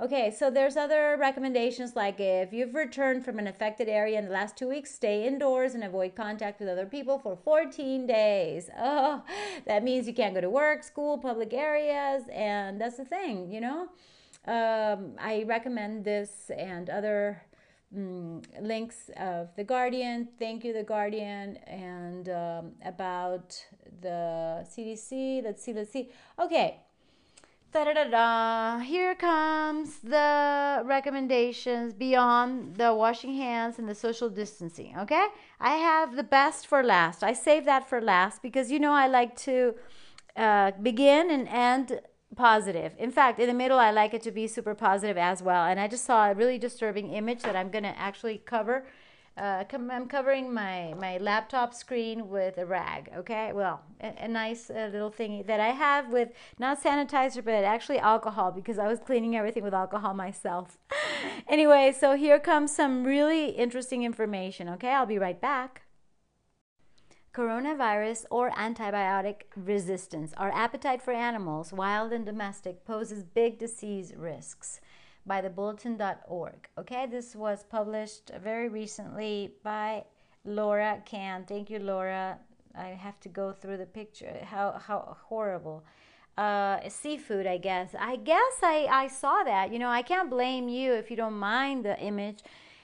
[0.01, 4.31] Okay so there's other recommendations like if you've returned from an affected area in the
[4.31, 8.69] last two weeks stay indoors and avoid contact with other people for 14 days.
[8.79, 9.23] Oh
[9.65, 13.59] that means you can't go to work school public areas and that's the thing you
[13.59, 13.89] know
[14.45, 17.41] um, I recommend this and other
[17.95, 20.29] um, links of The Guardian.
[20.37, 23.65] Thank you, The Guardian, and um, about
[24.01, 25.43] the CDC.
[25.43, 26.09] Let's see, let's see.
[26.39, 26.79] Okay.
[27.71, 28.79] Da, da, da, da.
[28.79, 34.97] Here comes the recommendations beyond the washing hands and the social distancing.
[34.97, 35.27] Okay,
[35.59, 37.23] I have the best for last.
[37.23, 39.75] I save that for last because you know I like to
[40.35, 42.01] uh, begin and end
[42.35, 42.93] positive.
[42.97, 45.65] In fact, in the middle, I like it to be super positive as well.
[45.65, 48.85] And I just saw a really disturbing image that I'm going to actually cover
[49.39, 53.53] Uh, I'm covering my, my laptop screen with a rag, okay?
[53.53, 57.99] Well, a, a nice uh, little thing that I have with not sanitizer, but actually
[57.99, 60.77] alcohol because I was cleaning everything with alcohol myself.
[61.47, 64.91] anyway, so here comes some really interesting information, okay?
[64.91, 65.83] I'll be right back.
[67.33, 70.33] Coronavirus or antibiotic resistance.
[70.37, 74.81] Our appetite for animals, wild and domestic, poses big disease risks
[75.25, 76.67] by the bulletin.org.
[76.77, 80.05] Okay, this was published very recently by
[80.43, 81.45] Laura Kahn.
[81.47, 82.39] Thank you, Laura.
[82.75, 84.35] I have to go through the picture.
[84.43, 85.83] How how horrible.
[86.37, 87.93] Uh, seafood, I guess.
[87.99, 89.73] I guess I, I saw that.
[89.73, 92.39] You know, I can't blame you if you don't mind the image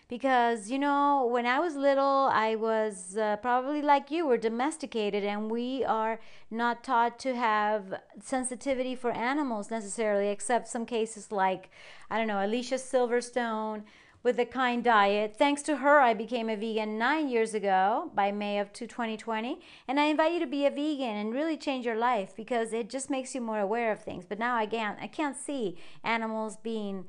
[0.07, 5.23] because you know when i was little i was uh, probably like you were domesticated
[5.23, 6.19] and we are
[6.51, 11.69] not taught to have sensitivity for animals necessarily except some cases like
[12.09, 13.83] i don't know alicia silverstone
[14.25, 15.35] with the kind diet.
[15.37, 19.99] Thanks to her i became a vegan nine years ago by may of 2020 and
[19.99, 23.11] i invite you to be a vegan and really change your life because it just
[23.11, 24.25] makes you more aware of things.
[24.27, 27.05] But now i can't i can't see animals being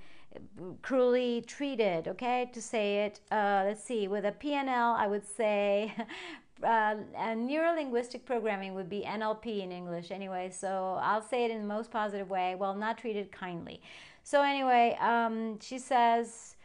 [0.82, 5.92] cruelly treated okay to say it uh, let's see with a pnl i would say
[6.62, 6.94] uh,
[7.36, 11.90] neuro-linguistic programming would be nlp in english anyway so i'll say it in the most
[11.90, 13.80] positive way well not treated kindly.
[14.22, 16.56] So anyway um, she says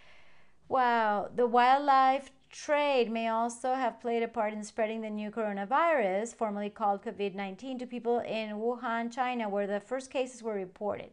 [0.69, 6.35] wow the wildlife trade may also have played a part in spreading the new coronavirus
[6.35, 11.11] formerly called covid-19 to people in wuhan china where the first cases were reported.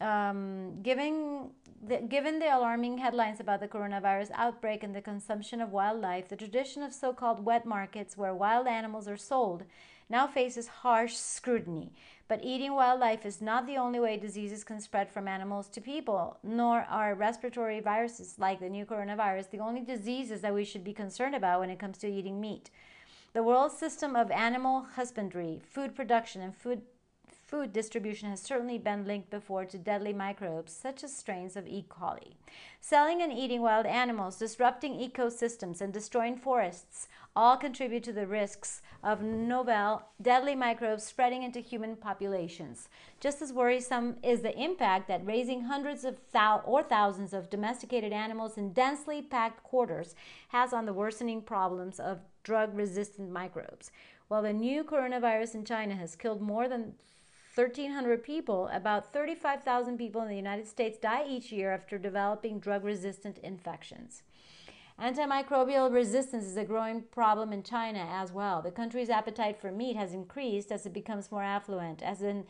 [0.00, 1.50] Um, given
[1.86, 6.36] the, given the alarming headlines about the coronavirus outbreak and the consumption of wildlife, the
[6.36, 9.64] tradition of so called wet markets where wild animals are sold
[10.08, 11.92] now faces harsh scrutiny.
[12.28, 16.38] But eating wildlife is not the only way diseases can spread from animals to people,
[16.42, 20.92] nor are respiratory viruses like the new coronavirus the only diseases that we should be
[20.92, 22.70] concerned about when it comes to eating meat.
[23.32, 26.82] The world system of animal husbandry, food production, and food
[27.54, 31.84] food distribution has certainly been linked before to deadly microbes such as strains of E.
[31.88, 32.32] coli.
[32.80, 38.82] Selling and eating wild animals, disrupting ecosystems, and destroying forests all contribute to the risks
[39.04, 42.88] of novel, deadly microbes spreading into human populations.
[43.20, 48.12] Just as worrisome is the impact that raising hundreds of thou- or thousands of domesticated
[48.12, 50.16] animals in densely packed quarters
[50.48, 53.92] has on the worsening problems of drug resistant microbes.
[54.26, 56.94] While the new coronavirus in China has killed more than
[57.54, 62.84] 1,300 people, about 35,000 people in the United States die each year after developing drug
[62.84, 64.22] resistant infections.
[65.00, 68.60] Antimicrobial resistance is a growing problem in China as well.
[68.60, 72.44] The country's appetite for meat has increased as it becomes more affluent, as in,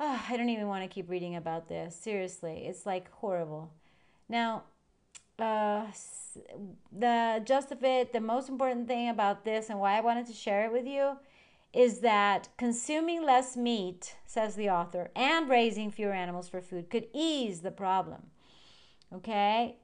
[0.00, 1.94] oh, I don't even want to keep reading about this.
[1.94, 3.70] Seriously, it's like horrible.
[4.28, 4.64] Now,
[5.38, 5.86] uh,
[6.92, 10.32] the just of it, the most important thing about this and why I wanted to
[10.32, 11.16] share it with you
[11.74, 17.08] is that consuming less meat, says the author, and raising fewer animals for food could
[17.12, 18.30] ease the problem.
[19.12, 19.76] Okay?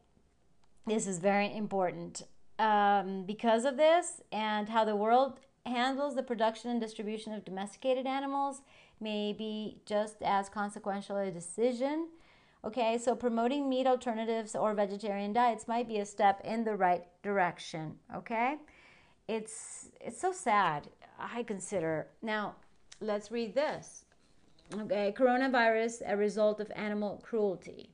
[0.86, 2.22] This is very important.
[2.60, 8.06] Um, because of this and how the world handles the production and distribution of domesticated
[8.06, 8.62] animals
[9.00, 12.08] may be just as consequential a decision.
[12.64, 17.04] Okay, so promoting meat alternatives or vegetarian diets might be a step in the right
[17.22, 17.96] direction.
[18.14, 18.56] Okay,
[19.26, 20.88] it's it's so sad
[21.20, 22.08] I consider.
[22.22, 22.56] Now,
[23.00, 24.04] let's read this.
[24.78, 27.90] Okay, coronavirus, a result of animal cruelty.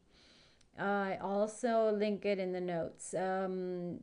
[0.79, 3.15] I also link it in the notes.
[3.15, 4.01] Um,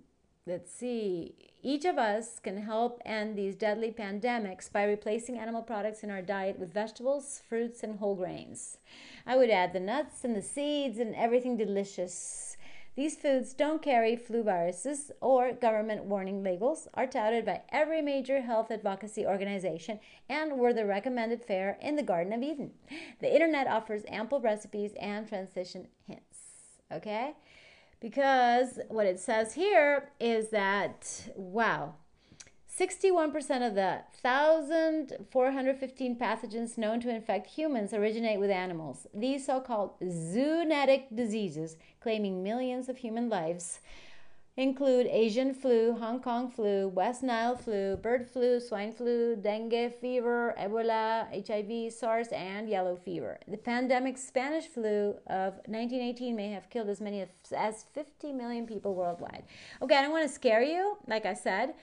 [0.47, 1.35] let's see.
[1.61, 6.21] Each of us can help end these deadly pandemics by replacing animal products in our
[6.21, 8.79] diet with vegetables, fruits, and whole grains.
[9.25, 12.57] I would add the nuts and the seeds and everything delicious
[12.95, 18.41] these foods don't carry flu viruses or government warning labels, are touted by every major
[18.41, 22.71] health advocacy organization, and were the recommended fare in the Garden of Eden.
[23.19, 26.39] The internet offers ample recipes and transition hints.
[26.91, 27.33] Okay?
[27.99, 31.95] Because what it says here is that, wow,
[32.79, 39.05] 61% of the 1,415 pathogens known to infect humans originate with animals.
[39.13, 43.79] These so called zoonotic diseases, claiming millions of human lives,
[44.57, 50.55] include Asian flu, Hong Kong flu, West Nile flu, bird flu, swine flu, dengue fever,
[50.59, 53.39] Ebola, HIV, SARS, and yellow fever.
[53.47, 58.95] The pandemic Spanish flu of 1918 may have killed as many as 50 million people
[58.95, 59.43] worldwide.
[59.81, 61.73] Okay, I don't want to scare you, like I said,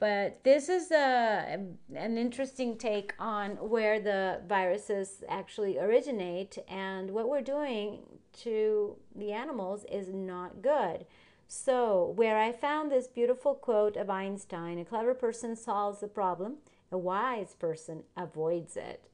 [0.00, 1.58] but this is a,
[1.94, 8.00] an interesting take on where the viruses actually originate, and what we're doing
[8.42, 11.06] to the animals is not good.
[11.46, 16.56] So, where I found this beautiful quote of Einstein a clever person solves the problem,
[16.90, 19.08] a wise person avoids it,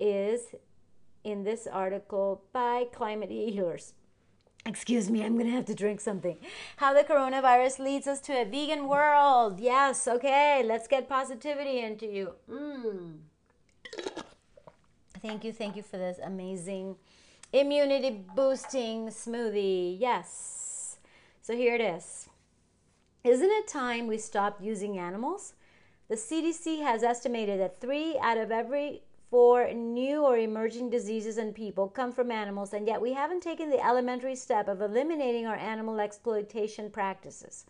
[0.00, 0.54] is
[1.22, 3.94] in this article by Climate Healers.
[4.66, 6.38] Excuse me, I'm to have to drink something.
[6.78, 9.60] How the coronavirus leads us to a vegan world.
[9.60, 12.32] Yes, okay, let's get positivity into you.
[12.50, 13.18] Mm.
[15.22, 16.96] Thank you, thank you for this amazing
[17.52, 19.96] immunity boosting smoothie.
[20.00, 20.98] Yes.
[21.42, 22.28] So here it is.
[23.22, 25.54] Isn't it time we stopped using animals?
[26.08, 31.52] The CDC has estimated that three out of every four new or emerging diseases in
[31.52, 35.56] people come from animals, and yet we haven't taken the elementary step of eliminating our
[35.56, 37.66] animal exploitation practices.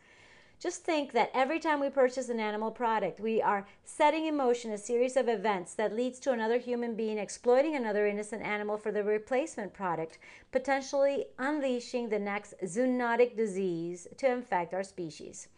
[0.59, 4.73] Just think that every time we purchase an animal product, we are setting in motion
[4.73, 8.91] a series of events that leads to another human being exploiting another innocent animal for
[8.91, 10.19] the replacement product,
[10.53, 15.49] potentially unleashing the next zoonotic disease to infect our species.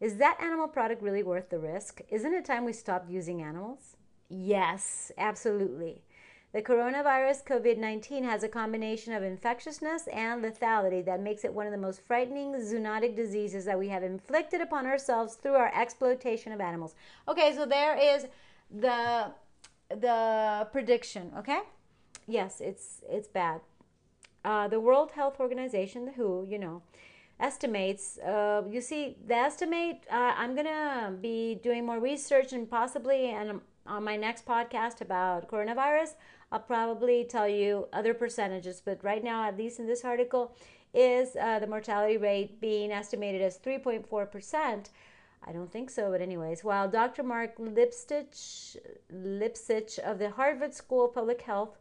[0.00, 2.00] Is that animal product really worth the risk?
[2.08, 3.96] Isn't it time we stopped using animals?
[4.30, 6.02] Yes, absolutely.
[6.52, 11.66] The coronavirus COVID 19 has a combination of infectiousness and lethality that makes it one
[11.66, 16.52] of the most frightening zoonotic diseases that we have inflicted upon ourselves through our exploitation
[16.52, 16.94] of animals.
[17.28, 18.26] Okay, so there is
[18.70, 19.32] the
[19.90, 21.60] the prediction, okay?
[22.26, 23.60] Yes, it's it's bad.
[24.44, 26.82] Uh, the World Health Organization, the WHO, you know,
[27.38, 28.18] estimates.
[28.18, 30.04] Uh, you see, the estimate.
[30.10, 33.60] Uh, I'm gonna be doing more research and possibly and
[33.90, 36.14] on my next podcast about coronavirus.
[36.52, 40.54] I'll probably tell you other percentages, but right now, at least in this article,
[40.94, 44.86] is uh, the mortality rate being estimated as 3.4%.
[45.46, 47.22] I don't think so, but anyways, while Dr.
[47.22, 48.76] Marc Lipsitch,
[49.12, 51.78] Lipsitch of the Harvard School of Public Health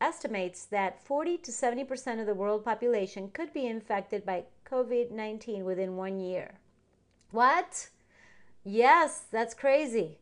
[0.00, 5.64] estimates that 40 to 70% of the world population could be infected by COVID 19
[5.64, 6.54] within one year.
[7.30, 7.88] What?
[8.64, 10.18] Yes, that's crazy.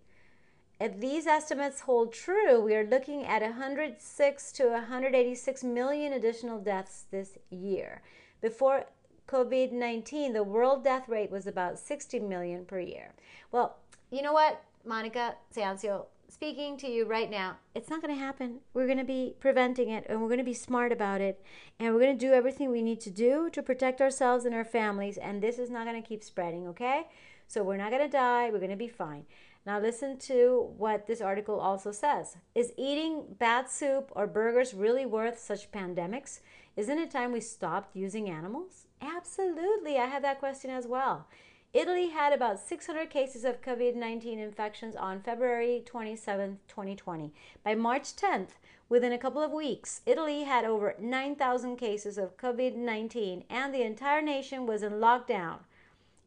[0.80, 7.04] If these estimates hold true, we are looking at 106 to 186 million additional deaths
[7.10, 8.00] this year.
[8.40, 8.86] Before
[9.28, 13.12] COVID 19, the world death rate was about 60 million per year.
[13.52, 13.76] Well,
[14.10, 18.60] you know what, Monica Sancio, speaking to you right now, it's not going to happen.
[18.72, 21.44] We're going to be preventing it and we're going to be smart about it
[21.78, 24.64] and we're going to do everything we need to do to protect ourselves and our
[24.64, 25.18] families.
[25.18, 27.02] And this is not going to keep spreading, okay?
[27.48, 28.48] So we're not going to die.
[28.50, 29.24] We're going to be fine.
[29.66, 32.36] Now, listen to what this article also says.
[32.54, 36.40] Is eating bad soup or burgers really worth such pandemics?
[36.76, 38.86] Isn't it time we stopped using animals?
[39.02, 39.98] Absolutely.
[39.98, 41.26] I had that question as well.
[41.72, 47.32] Italy had about 600 cases of COVID 19 infections on February 27, 2020.
[47.62, 48.48] By March 10th,
[48.88, 53.82] within a couple of weeks, Italy had over 9,000 cases of COVID 19 and the
[53.82, 55.58] entire nation was in lockdown.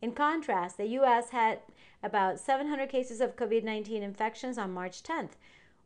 [0.01, 1.59] In contrast, the US had
[2.03, 5.31] about 700 cases of COVID 19 infections on March 10th.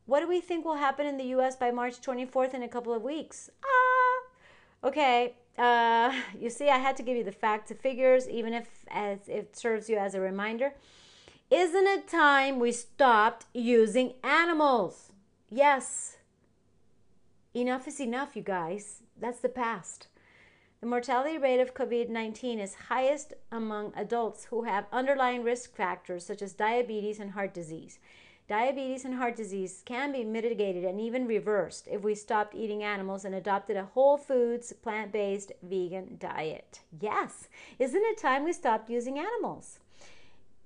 [0.06, 2.94] What do we think will happen in the US by March 24th in a couple
[2.94, 3.50] of weeks?
[3.64, 5.36] Ah, okay.
[5.58, 9.28] Uh, you see, I had to give you the facts and figures, even if as
[9.28, 10.74] it serves you as a reminder.
[11.50, 15.14] Isn't it time we stopped using animals?
[15.50, 16.18] Yes.
[17.54, 19.02] Enough is enough, you guys.
[19.20, 20.08] That's the past.
[20.80, 26.24] The mortality rate of COVID 19 is highest among adults who have underlying risk factors
[26.24, 27.98] such as diabetes and heart disease.
[28.48, 33.26] Diabetes and heart disease can be mitigated and even reversed if we stopped eating animals
[33.26, 36.82] and adopted a whole foods, plant based, vegan diet.
[37.02, 37.50] Yes,
[37.80, 39.80] isn't it time we stopped using animals?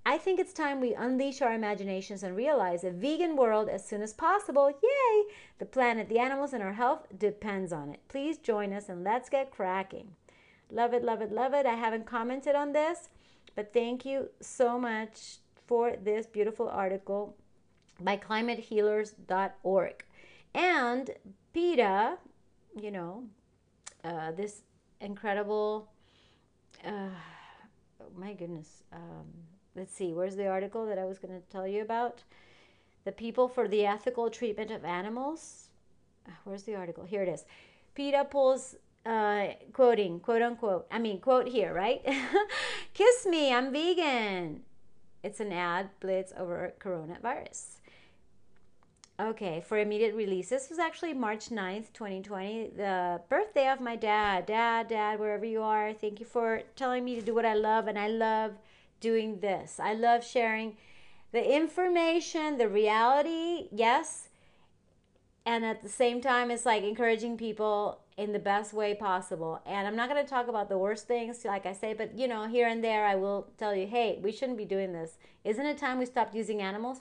[0.04, 4.02] I think it's time we unleash our imaginations and realize a vegan world as soon
[4.02, 4.70] as possible.
[4.70, 5.24] Yay!
[5.60, 8.00] The planet, the animals, and our health depends on it.
[8.08, 10.16] Please join us and let's get cracking.
[10.72, 11.68] Love it, love it, love it.
[11.68, 13.10] I haven't commented on this,
[13.56, 15.38] but thank you so much
[15.68, 17.36] for this beautiful article
[18.00, 20.06] by climatehealers.org.
[20.56, 21.10] And
[21.54, 22.18] PETA,
[22.76, 23.26] you know,
[24.04, 24.64] uh, this
[25.00, 25.92] incredible,
[26.84, 27.10] uh,
[28.18, 28.84] my goodness.
[28.92, 32.24] Um, let's see, where's the article that I was going to tell you about?
[33.04, 35.70] The People for the Ethical Treatment of Animals.
[36.28, 37.04] Uh, where's the article?
[37.04, 37.46] Here it is.
[37.96, 42.02] PETA pulls, uh, quoting, quote unquote, I mean, quote here, right?
[42.94, 44.62] Kiss me, I'm vegan.
[45.24, 47.78] It's an ad blitz over coronavirus.
[49.20, 50.50] Okay, for immediate release.
[50.50, 54.48] This was actually March 9th, 2020, the birthday of my dad.
[54.48, 57.88] Dad, dad, wherever you are, thank you for telling me to do what I love,
[57.88, 58.54] and I love
[59.02, 59.80] doing this.
[59.80, 60.78] I love sharing
[61.34, 64.30] the information, the reality, yes,
[65.46, 69.62] and at the same time it's like encouraging people in the best way possible.
[69.66, 72.28] And i'm not going to talk about the worst things like i say but you
[72.28, 75.18] know here and there i will tell you hey we shouldn't be doing this.
[75.44, 77.00] Isn't it time we stopped using animals?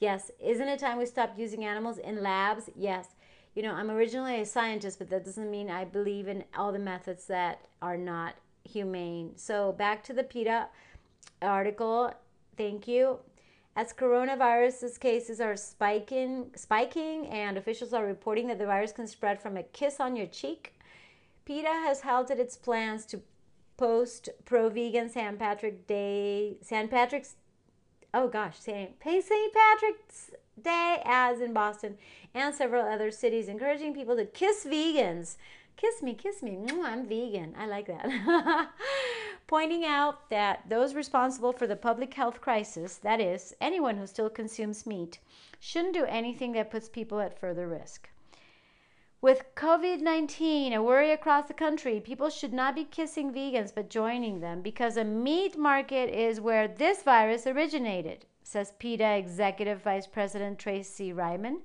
[0.00, 0.30] Yes.
[0.40, 2.70] Isn't it time we stopped using animals in labs?
[2.74, 3.08] Yes.
[3.54, 6.78] You know i'm originally a scientist but that doesn't mean i believe in all the
[6.78, 9.32] methods that are not humane.
[9.36, 10.68] So back to the PETA
[11.42, 12.12] article
[12.56, 13.18] thank you
[13.74, 19.40] as coronavirus cases are spiking, spiking and officials are reporting that the virus can spread
[19.40, 20.74] from a kiss on your cheek,
[21.46, 23.20] PETA has halted its plans to
[23.78, 25.38] post pro-vegan St.
[25.38, 26.90] Patrick Day, St.
[26.90, 27.36] Patrick's,
[28.12, 28.92] oh gosh, St.
[29.02, 29.54] St.
[29.54, 30.30] Patrick's
[30.62, 31.96] Day as in Boston
[32.34, 35.36] and several other cities, encouraging people to kiss vegans.
[35.82, 36.56] Kiss me, kiss me.
[36.84, 37.56] I'm vegan.
[37.58, 38.70] I like that.
[39.48, 44.30] pointing out that those responsible for the public health crisis, that is, anyone who still
[44.30, 45.18] consumes meat,
[45.58, 48.08] shouldn't do anything that puts people at further risk.
[49.20, 53.90] With COVID 19 a worry across the country, people should not be kissing vegans but
[53.90, 60.06] joining them because a meat market is where this virus originated, says PETA Executive Vice
[60.06, 61.62] President Tracy Reiman.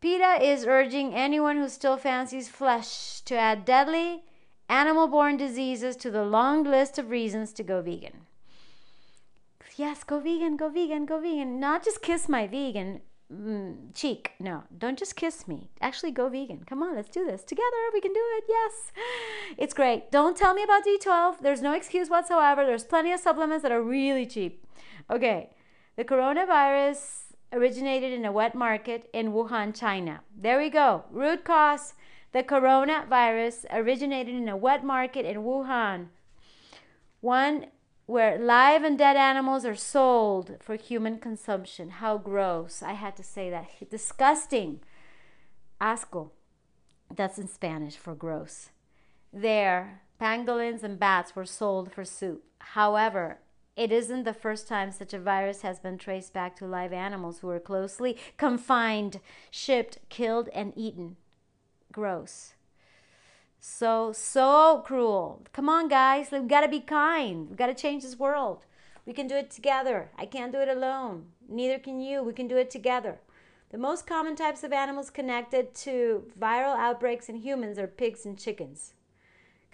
[0.00, 4.22] PETA is urging anyone who still fancies flesh to add deadly
[4.68, 8.26] animal borne diseases to the long list of reasons to go vegan.
[9.76, 11.60] Yes, go vegan, go vegan, go vegan.
[11.60, 13.00] Not just kiss my vegan
[13.32, 14.32] mm, cheek.
[14.38, 15.70] No, don't just kiss me.
[15.80, 16.64] Actually, go vegan.
[16.66, 17.82] Come on, let's do this together.
[17.92, 18.44] We can do it.
[18.48, 18.92] Yes.
[19.58, 20.10] It's great.
[20.10, 21.40] Don't tell me about B12.
[21.40, 22.64] There's no excuse whatsoever.
[22.64, 24.66] There's plenty of supplements that are really cheap.
[25.10, 25.50] Okay.
[25.96, 30.20] The coronavirus originated in a wet market in Wuhan, China.
[30.36, 31.04] There we go.
[31.10, 31.94] Root cause
[32.32, 36.06] the coronavirus originated in a wet market in Wuhan,
[37.20, 37.66] one
[38.06, 41.90] where live and dead animals are sold for human consumption.
[41.90, 42.82] How gross.
[42.82, 43.68] I had to say that.
[43.88, 44.80] Disgusting.
[45.80, 46.30] Asco.
[47.14, 48.70] That's in Spanish for gross.
[49.32, 52.44] There, pangolins and bats were sold for soup.
[52.58, 53.38] However,
[53.80, 57.38] it isn't the first time such a virus has been traced back to live animals
[57.38, 59.20] who were closely confined,
[59.50, 61.16] shipped, killed, and eaten
[61.90, 62.52] gross.
[63.58, 65.46] So, so cruel.
[65.54, 66.30] Come on, guys.
[66.30, 67.48] We've got to be kind.
[67.48, 68.66] We've got to change this world.
[69.06, 70.10] We can do it together.
[70.18, 71.28] I can't do it alone.
[71.48, 72.22] Neither can you.
[72.22, 73.18] We can do it together.
[73.70, 78.38] The most common types of animals connected to viral outbreaks in humans are pigs and
[78.38, 78.92] chickens.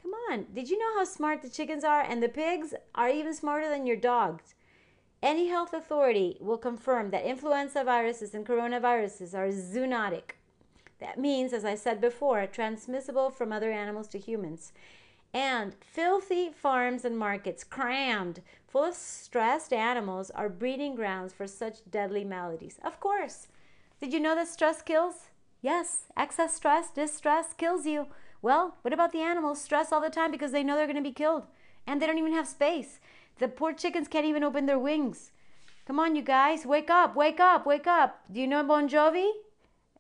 [0.07, 0.47] Come on.
[0.55, 2.01] Did you know how smart the chickens are?
[2.01, 4.55] And the pigs are even smarter than your dogs.
[5.21, 10.37] Any health authority will confirm that influenza viruses and coronaviruses are zoonotic
[10.99, 14.73] that means, as I said before, transmissible from other animals to humans.
[15.35, 21.91] And filthy farms and markets crammed full of stressed animals are breeding grounds for such
[21.91, 22.79] deadly maladies.
[22.83, 23.49] Of course.
[24.01, 25.29] Did you know that stress kills?
[25.61, 28.07] Yes, excess stress, distress kills you.
[28.47, 29.61] Well, what about the animals?
[29.61, 31.49] Stress all the time because they know they're going to be killed
[31.85, 33.01] and they don't even have space.
[33.41, 35.33] The poor chickens can't even open their wings.
[35.85, 38.21] Come on, you guys, wake up, wake up, wake up.
[38.31, 39.33] Do you know Bon Jovi?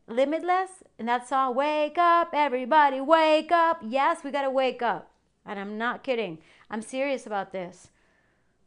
[0.06, 3.80] Limitless, and that song, Wake Up, Everybody, Wake Up.
[3.82, 5.10] Yes, we got to wake up.
[5.44, 6.38] And I'm not kidding.
[6.70, 7.88] I'm serious about this.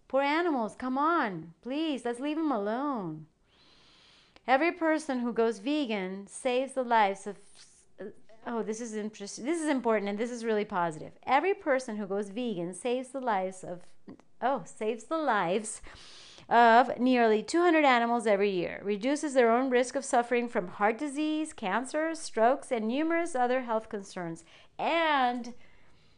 [0.09, 1.53] Poor animals, come on.
[1.61, 3.27] Please, let's leave them alone.
[4.45, 7.37] Every person who goes vegan saves the lives of
[8.47, 9.45] Oh, this is interesting.
[9.45, 11.11] This is important and this is really positive.
[11.25, 13.81] Every person who goes vegan saves the lives of
[14.41, 15.81] oh, saves the lives
[16.49, 21.53] of nearly 200 animals every year, reduces their own risk of suffering from heart disease,
[21.53, 24.43] cancer, strokes, and numerous other health concerns,
[24.79, 25.53] and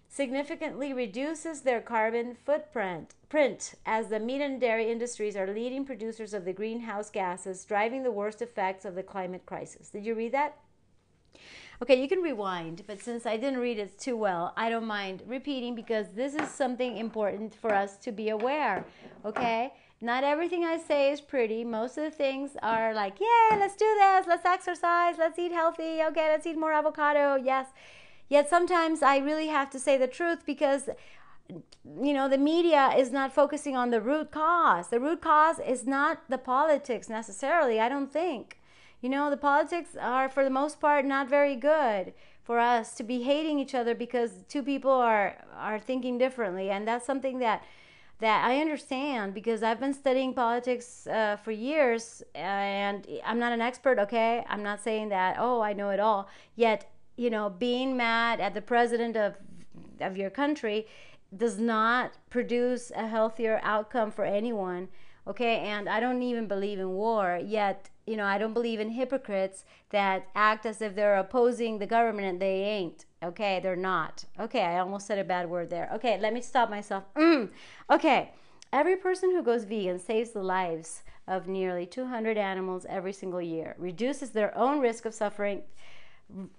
[0.07, 6.33] significantly reduces their carbon footprint print as the meat and dairy industries are leading producers
[6.33, 9.89] of the greenhouse gases driving the worst effects of the climate crisis.
[9.89, 10.57] Did you read that?
[11.81, 15.23] Okay, you can rewind, but since I didn't read it too well, I don't mind
[15.25, 18.85] repeating because this is something important for us to be aware.
[19.25, 19.73] Okay?
[19.99, 21.63] Not everything I say is pretty.
[21.63, 26.03] Most of the things are like, yeah, let's do this, let's exercise, let's eat healthy,
[26.09, 27.67] okay, let's eat more avocado, yes.
[28.29, 30.87] Yet sometimes I really have to say the truth because
[31.49, 35.85] you know the media is not focusing on the root cause the root cause is
[35.85, 38.60] not the politics necessarily i don't think
[39.01, 43.03] you know the politics are for the most part not very good for us to
[43.03, 47.63] be hating each other because two people are are thinking differently and that's something that
[48.21, 53.61] that I understand because I've been studying politics uh, for years and I'm not an
[53.61, 54.45] expert, okay?
[54.47, 56.29] I'm not saying that, oh, I know it all.
[56.55, 59.37] Yet, you know, being mad at the president of,
[59.99, 60.85] of your country
[61.35, 64.89] does not produce a healthier outcome for anyone
[65.27, 68.89] Okay, and I don't even believe in war, yet, you know, I don't believe in
[68.89, 73.05] hypocrites that act as if they're opposing the government and they ain't.
[73.23, 74.25] Okay, they're not.
[74.39, 75.89] Okay, I almost said a bad word there.
[75.93, 77.03] Okay, let me stop myself.
[77.15, 77.49] Mm.
[77.91, 78.31] Okay,
[78.71, 83.75] every person who goes vegan saves the lives of nearly 200 animals every single year,
[83.77, 85.61] reduces their own risk of suffering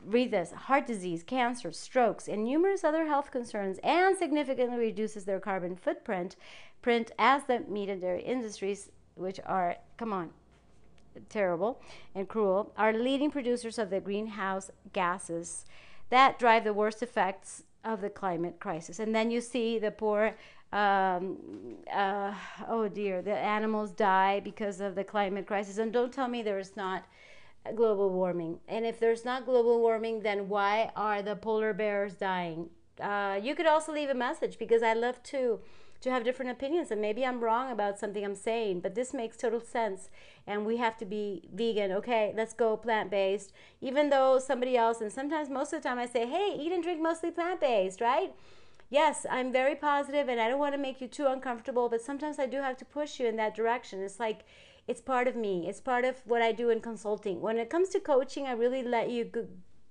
[0.05, 5.41] read this heart disease, cancer, strokes, and numerous other health concerns, and significantly reduces their
[5.41, 6.37] carbon footprint
[6.83, 10.31] print as the meat and dairy industries, which are, come on,
[11.29, 11.81] terrible
[12.15, 15.65] and cruel, are leading producers of the greenhouse gases
[16.11, 18.99] that drive the worst effects of the climate crisis.
[18.99, 20.35] And then you see the poor,
[20.73, 21.39] um,
[21.93, 22.35] uh,
[22.69, 25.79] oh dear, the animals die because of the climate crisis.
[25.79, 27.05] And don't tell me there is not
[27.75, 28.59] global warming.
[28.69, 32.69] And if there's not global warming, then why are the polar bears dying?
[33.01, 35.61] Uh, you could also leave a message because I love to
[36.03, 39.37] to have different opinions and maybe I'm wrong about something I'm saying, but this makes
[39.37, 40.11] total sense
[40.47, 41.93] and we have to be vegan.
[41.93, 43.53] Okay, let's go plant-based.
[43.81, 46.83] Even though somebody else and sometimes most of the time I say, "Hey, eat and
[46.83, 48.35] drink mostly plant-based," right?
[48.91, 52.39] Yes, I'm very positive and I don't want to make you too uncomfortable, but sometimes
[52.39, 54.03] I do have to push you in that direction.
[54.03, 54.45] It's like
[54.87, 55.69] it's part of me.
[55.69, 57.41] It's part of what I do in consulting.
[57.41, 59.25] When it comes to coaching, I really let you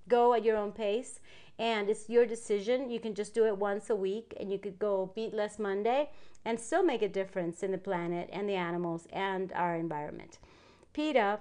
[0.08, 1.20] go at your own pace
[1.60, 2.90] and it's your decision.
[2.90, 6.10] You can just do it once a week and you could go Meatless Monday
[6.46, 10.40] and still make a difference in the planet and the animals and our environment.
[10.94, 11.40] PETA,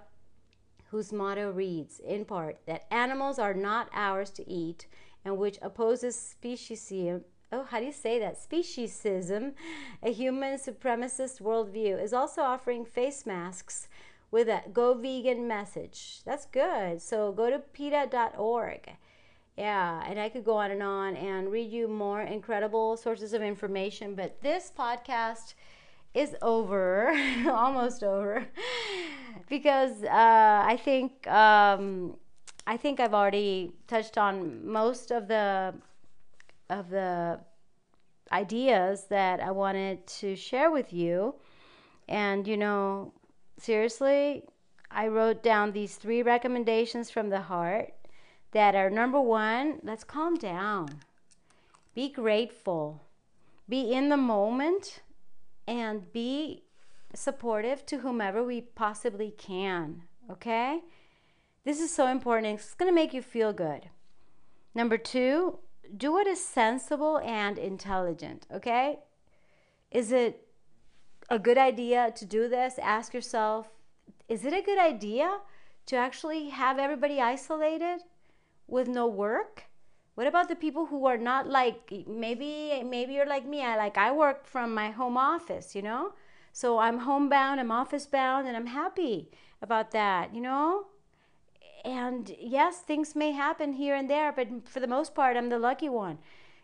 [0.90, 4.86] whose motto reads, in part, that animals are not ours to eat
[5.24, 8.38] and which opposes speciesism oh, how do you say that?
[8.38, 9.52] Speciesism,
[10.02, 13.88] a human supremacist worldview, is also offering face masks
[14.30, 16.20] with a go vegan message.
[16.24, 17.02] That's good.
[17.02, 18.90] So go to PETA.org.
[19.56, 23.42] Yeah, and I could go on and on and read you more incredible sources of
[23.42, 25.54] information, but this podcast
[26.14, 27.12] is over,
[27.46, 28.46] almost over,
[29.48, 32.16] because uh, I think um,
[32.66, 35.74] I think I've already touched on most of the
[36.70, 37.40] of the
[38.32, 41.34] ideas that I wanted to share with you.
[42.08, 43.12] And, you know,
[43.60, 44.44] seriously,
[44.90, 47.92] I wrote down these three recommendations from the heart
[48.52, 50.88] that are number one, let's calm down,
[51.94, 53.02] be grateful,
[53.68, 55.02] be in the moment,
[55.66, 56.64] and be
[57.14, 60.02] supportive to whomever we possibly can.
[60.30, 60.80] Okay?
[61.64, 62.58] This is so important.
[62.58, 63.90] It's going to make you feel good.
[64.74, 65.58] Number two,
[65.96, 69.00] do what is sensible and intelligent, okay?
[69.90, 70.46] Is it
[71.30, 72.78] a good idea to do this?
[72.78, 73.68] Ask yourself,
[74.28, 75.38] is it a good idea
[75.86, 78.00] to actually have everybody isolated
[78.66, 79.64] with no work?
[80.14, 83.64] What about the people who are not like maybe maybe you're like me.
[83.64, 86.12] I like I work from my home office, you know?
[86.52, 89.30] So I'm homebound, I'm office bound and I'm happy
[89.62, 90.86] about that, you know?
[91.84, 95.58] and yes, things may happen here and there, but for the most part, I'm the
[95.58, 96.18] lucky one.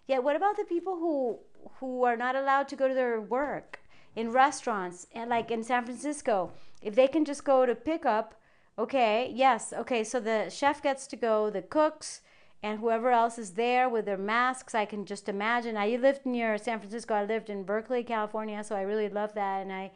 [0.06, 1.38] Yet, what about the people who
[1.80, 3.80] who are not allowed to go to their work
[4.16, 6.50] in restaurants and like in San Francisco?
[6.82, 8.34] If they can just go to pick up,
[8.78, 10.02] okay, yes, okay.
[10.02, 12.22] So the chef gets to go, the cooks,
[12.62, 14.74] and whoever else is there with their masks.
[14.74, 15.76] I can just imagine.
[15.76, 17.14] I lived near San Francisco.
[17.14, 19.62] I lived in Berkeley, California, so I really love that.
[19.62, 19.92] And I,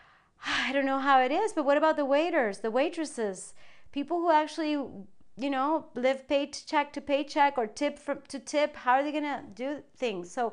[0.44, 3.54] I don't know how it is, but what about the waiters, the waitresses?
[3.92, 8.92] people who actually you know live paycheck to paycheck or tip from, to tip how
[8.92, 10.52] are they going to do things so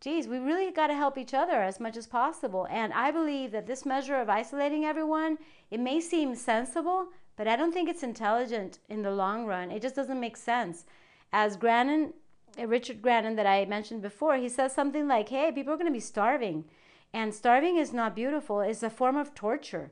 [0.00, 2.66] geez we really got to help each other as much as possible.
[2.70, 5.38] And i believe that this measure of isolating everyone
[5.70, 9.70] it may seem sensible but i don't think it's intelligent in the long run.
[9.70, 10.84] It just doesn't make sense.
[11.32, 12.12] As Grannon,
[12.58, 15.92] uh, richard Grannon that i mentioned before he says something like hey people are going
[15.92, 16.64] to be starving
[17.12, 19.90] and starving is not beautiful it's a form of torture.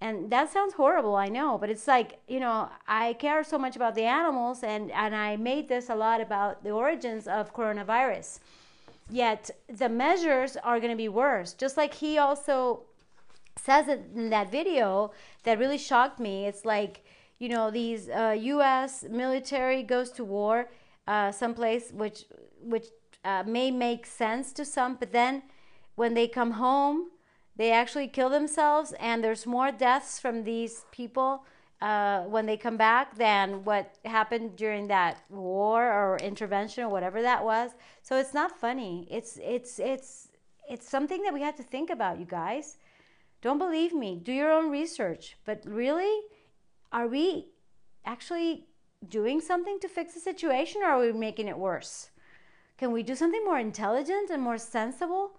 [0.00, 3.76] And that sounds horrible i know but it's like you know i care so much
[3.76, 8.40] about the animals and and i made this a lot about the origins of coronavirus
[9.10, 11.52] yet the measures are going to be worse.
[11.54, 12.82] Just like he also
[13.56, 15.12] says in that video
[15.44, 16.46] that really shocked me.
[16.46, 17.04] It's like
[17.38, 20.68] you know these uh, us military goes to war
[21.06, 22.24] uh, someplace which
[22.62, 22.86] which
[23.24, 25.42] uh, may make sense to some but then
[25.96, 27.08] when they come home
[27.56, 31.44] they actually kill themselves, and there's more deaths from these people
[31.82, 37.20] uh, when they come back than what happened during that war or intervention or whatever
[37.20, 37.72] that was.
[38.02, 39.06] So it's not funny.
[39.10, 40.28] It's it's it's
[40.70, 42.78] it's something that we have to think about, you guys.
[43.42, 44.20] Don't believe me.
[44.22, 45.36] Do your own research.
[45.44, 46.20] But really,
[46.92, 47.48] are we
[48.04, 48.66] actually
[49.08, 52.10] doing something to fix the situation, or are we making it worse?
[52.78, 55.32] Can we do something more intelligent and more sensible?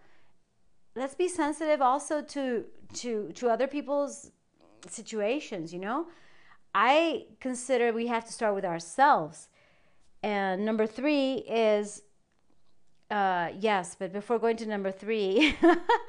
[0.96, 4.32] let's be sensitive also to to to other people's
[4.88, 6.08] situations, you know?
[6.74, 9.50] I consider we have to start with ourselves.
[10.22, 12.02] And number 3 is
[13.14, 15.56] uh, yes, but before going to number three,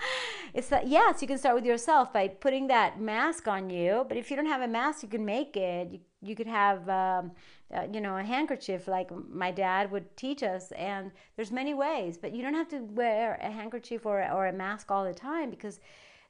[0.55, 4.07] it's that yes, you can start with yourself by putting that mask on you.
[4.09, 5.93] But if you don't have a mask, you can make it.
[5.93, 7.33] You, you could have, um,
[7.75, 10.73] uh, you know, a handkerchief like my dad would teach us.
[10.73, 14.53] And there's many ways, but you don't have to wear a handkerchief or or a
[14.53, 15.81] mask all the time because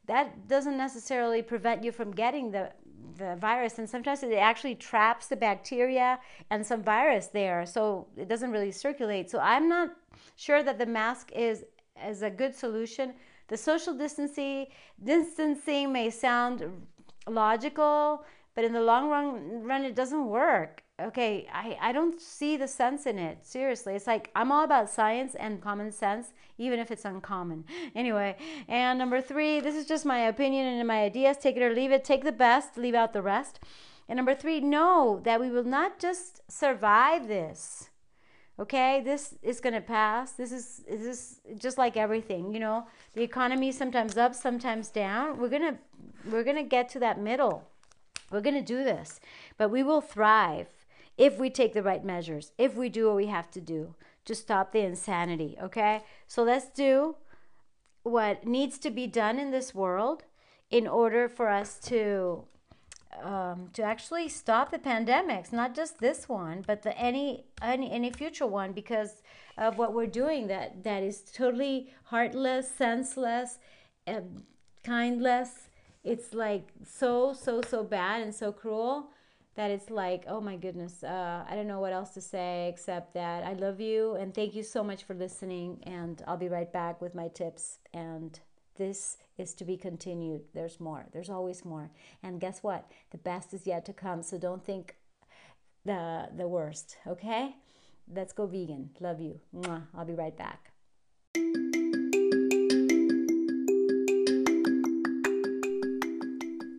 [0.07, 2.73] that doesn't necessarily prevent you from getting the
[3.17, 6.19] the virus and sometimes it actually traps the bacteria
[6.51, 9.31] and some virus there so it doesn't really circulate.
[9.31, 9.91] So i'm not
[10.37, 11.65] sure that the mask is
[12.09, 13.15] is a good solution.
[13.49, 14.67] The social distancing
[15.03, 16.65] distancing may sound
[17.27, 18.25] logical
[18.55, 22.69] but in the long run run it doesn't work okay I, I don't see the
[22.69, 23.95] sense in it seriously.
[23.95, 27.65] It's like i'm all about science and common sense even if it's uncommon.
[27.95, 28.37] Anyway
[28.69, 31.37] and number three this is just my opinion and my ideas.
[31.37, 32.05] Take it or leave it.
[32.05, 33.61] Take the best leave out the rest.
[34.09, 37.91] And number three know that we will not just survive this
[38.59, 39.03] okay?
[39.05, 40.33] This is going to pass.
[40.33, 42.87] This is this is just like everything you know?
[43.15, 45.39] The economy sometimes up sometimes down.
[45.39, 45.79] We're going to
[46.31, 47.69] we're going to get to that middle.
[48.31, 49.21] We're going to do this.
[49.59, 50.84] But we will thrive
[51.17, 53.95] if we take the right measures, if we do what we have to do
[54.25, 56.03] to stop the insanity, okay?
[56.27, 57.17] So let's do
[58.03, 60.25] what needs to be done in this world
[60.71, 62.45] in order for us to
[63.23, 68.11] um, to actually stop the pandemics, not just this one, but the any any any
[68.11, 69.23] future one, because
[69.57, 73.59] of what we're doing that that is totally heartless, senseless,
[74.07, 74.43] and
[74.83, 75.69] kindless.
[76.03, 79.11] It's like so so so bad and so cruel
[79.55, 83.15] that it's like, oh my goodness, uh, I don't know what else to say except
[83.15, 85.83] that I love you and thank you so much for listening.
[85.85, 87.79] And I'll be right back with my tips.
[87.93, 88.39] And
[88.77, 90.43] this is to be continued.
[90.55, 91.91] There's more, there's always more.
[92.23, 92.91] And guess what?
[93.11, 94.23] The best is yet to come.
[94.23, 94.97] So don't think
[95.85, 97.55] the, the worst, okay?
[98.13, 98.91] Let's go vegan.
[99.01, 99.41] Love you.
[99.55, 99.85] Mwah.
[99.97, 100.73] I'll be right back.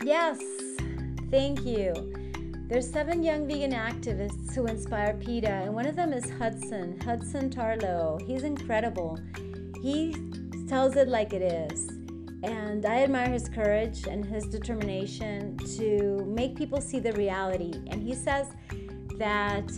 [0.06, 0.40] Yes,
[1.32, 2.15] thank you.
[2.68, 7.52] There's seven young vegan activists who inspire PETA, and one of them is Hudson, Hudson
[7.52, 8.20] Tarlow.
[8.26, 9.20] He's incredible.
[9.84, 10.16] He
[10.68, 11.90] tells it like it is.
[12.42, 17.74] And I admire his courage and his determination to make people see the reality.
[17.86, 18.48] And he says
[19.20, 19.72] that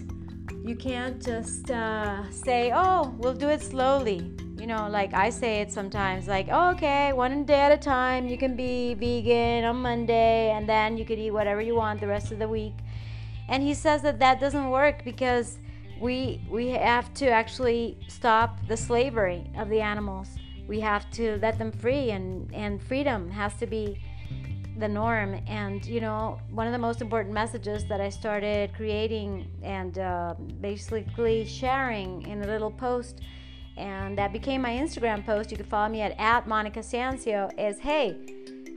[0.64, 4.32] you can't just uh, say, oh, we'll do it slowly.
[4.58, 8.28] You know, like I say it sometimes, like, oh, okay, one day at a time,
[8.28, 12.08] you can be vegan on Monday, and then you could eat whatever you want the
[12.08, 12.74] rest of the week.
[13.49, 15.60] And he says that that doesn't work because
[15.99, 20.30] we we have to actually stop the slavery of the animals.
[20.68, 24.01] We have to let them free, and and freedom has to be
[24.80, 25.39] the norm.
[25.47, 30.34] And you know, one of the most important messages that I started creating and uh,
[30.62, 33.22] basically sharing in a little post
[33.78, 35.52] and that became my Instagram post.
[35.52, 37.52] You can follow me at, at Monica Sancio.
[37.58, 38.18] Is hey,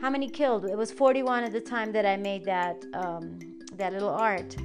[0.01, 0.65] how many killed?
[0.65, 3.39] It was 41 at the time that I made that um,
[3.77, 4.57] that little art.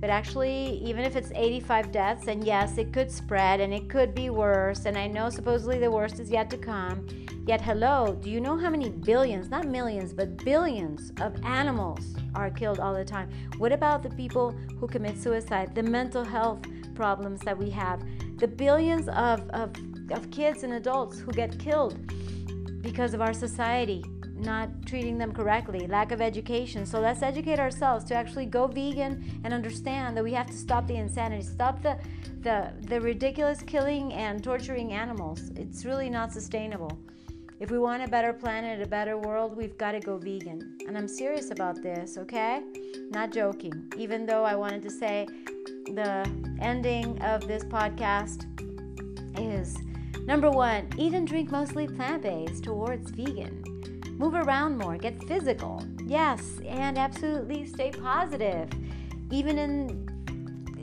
[0.00, 4.16] But actually, even if it's 85 deaths, and yes, it could spread and it could
[4.16, 7.06] be worse, and I know supposedly the worst is yet to come.
[7.46, 12.50] Yet, hello, do you know how many billions, not millions, but billions of animals are
[12.50, 13.30] killed all the time?
[13.58, 16.62] What about the people who commit suicide, the mental health
[16.94, 18.02] problems that we have,
[18.42, 19.70] the billions of, of,
[20.10, 21.96] of kids and adults who get killed
[22.82, 24.04] because of our society
[24.36, 26.84] not treating them correctly, lack of education.
[26.84, 30.88] So let's educate ourselves to actually go vegan and understand that we have to stop
[30.88, 31.96] the insanity, stop the
[32.40, 35.52] the the ridiculous killing and torturing animals.
[35.54, 36.98] It's really not sustainable.
[37.60, 40.78] If we want a better planet, a better world, we've got to go vegan.
[40.88, 42.60] And I'm serious about this, okay?
[43.10, 43.92] Not joking.
[43.96, 45.28] Even though I wanted to say
[45.86, 46.28] the
[46.60, 48.46] ending of this podcast
[49.38, 49.76] is
[50.26, 53.62] number one, eat and drink mostly plant based towards vegan.
[54.18, 55.84] Move around more, get physical.
[56.06, 58.68] Yes, and absolutely stay positive.
[59.30, 60.08] Even in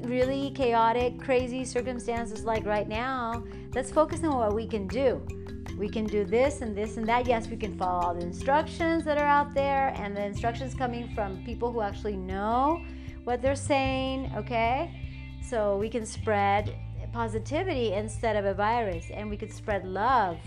[0.03, 3.43] really chaotic, crazy circumstances like right now,
[3.73, 5.21] let's focus on what we can do.
[5.77, 7.25] We can do this and this and that.
[7.27, 11.09] Yes, we can follow all the instructions that are out there and the instructions coming
[11.15, 12.83] from people who actually know
[13.23, 14.91] what they're saying, okay?
[15.41, 16.75] So we can spread
[17.11, 20.37] positivity instead of a virus, and we could spread love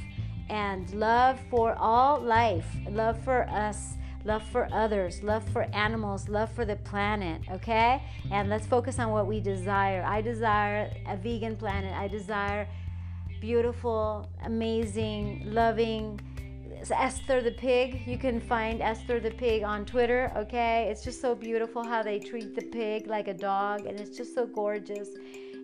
[0.48, 6.52] and love for all life, love for us, love for others, love for animals, love
[6.52, 8.02] for the planet, okay?
[8.30, 10.04] And let's focus on what we desire.
[10.06, 11.92] I desire a vegan planet.
[11.94, 12.68] I desire
[13.40, 16.20] beautiful, amazing, loving,
[16.90, 18.02] Esther the pig.
[18.06, 20.88] You can find Esther the pig on Twitter, okay?
[20.90, 24.34] It's just so beautiful how they treat the pig like a dog, and it's just
[24.34, 25.10] so gorgeous.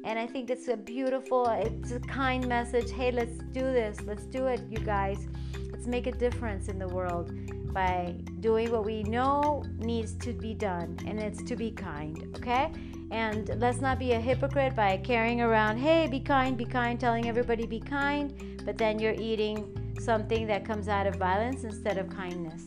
[0.04, 2.90] And I think it's a beautiful, it's a kind message.
[2.92, 4.00] Hey, let's do this.
[4.02, 5.26] Let's do it, you guys.
[5.72, 7.32] Let's make a difference in the world
[7.72, 12.72] by doing what we know needs to be done, and it's to be kind, okay?
[13.10, 17.28] And let's not be a hypocrite by carrying around, hey, be kind, be kind, telling
[17.28, 22.08] everybody be kind, but then you're eating something that comes out of violence instead of
[22.08, 22.64] kindness.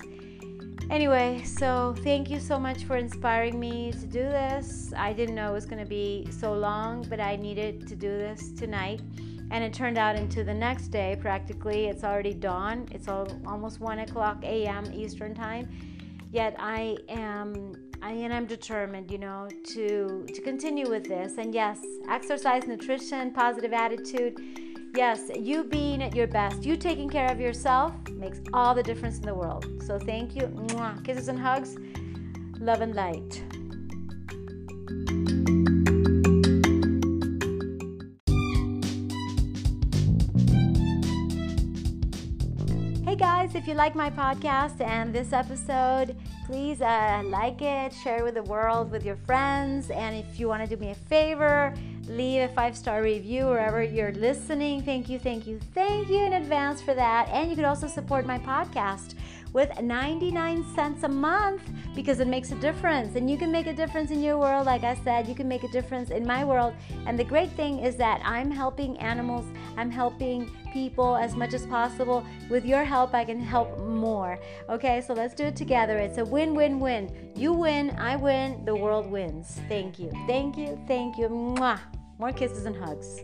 [0.90, 4.92] Anyway, so thank you so much for inspiring me to do this.
[4.98, 8.10] I didn't know it was going to be so long, but I needed to do
[8.10, 9.00] this tonight.
[9.52, 11.88] And it turned out into the next day, practically.
[11.88, 12.90] It's already dawn.
[12.92, 14.92] It's all, almost 1 o'clock a.m.
[14.94, 15.70] Eastern Time.
[16.32, 21.38] Yet I am I, and I'm determined, you know, to to continue with this.
[21.38, 21.80] And yes,
[22.10, 24.40] exercise, nutrition, positive attitude
[24.94, 29.18] Yes, you being at your best, you taking care of yourself makes all the difference
[29.20, 29.66] in the world.
[29.86, 30.44] So thank you.
[30.44, 31.04] Mwah.
[31.06, 31.78] Kisses and hugs.
[32.60, 33.42] Love and light.
[43.52, 48.24] Guys, if you like my podcast and this episode, please uh, like it, share it
[48.24, 49.90] with the world, with your friends.
[49.90, 51.74] And if you want to do me a favor,
[52.08, 54.84] leave a five star review wherever you're listening.
[54.84, 57.28] Thank you, thank you, thank you in advance for that.
[57.30, 59.16] And you could also support my podcast
[59.54, 61.62] with 99 cents a month
[61.96, 63.16] because it makes a difference.
[63.16, 64.66] And you can make a difference in your world.
[64.66, 66.74] Like I said, you can make a difference in my world.
[67.06, 69.46] And the great thing is that I'm helping animals,
[69.78, 72.26] I'm helping people as much as possible.
[72.50, 74.40] With your help, I can help more.
[74.70, 75.98] Okay, so let's do it together.
[75.98, 77.32] It's a win win win.
[77.36, 79.60] You win, I win, the world wins.
[79.68, 80.12] Thank you.
[80.28, 80.80] Thank you.
[80.88, 81.28] Thank you.
[81.28, 81.80] Mwah.
[82.20, 83.22] More kisses and hugs.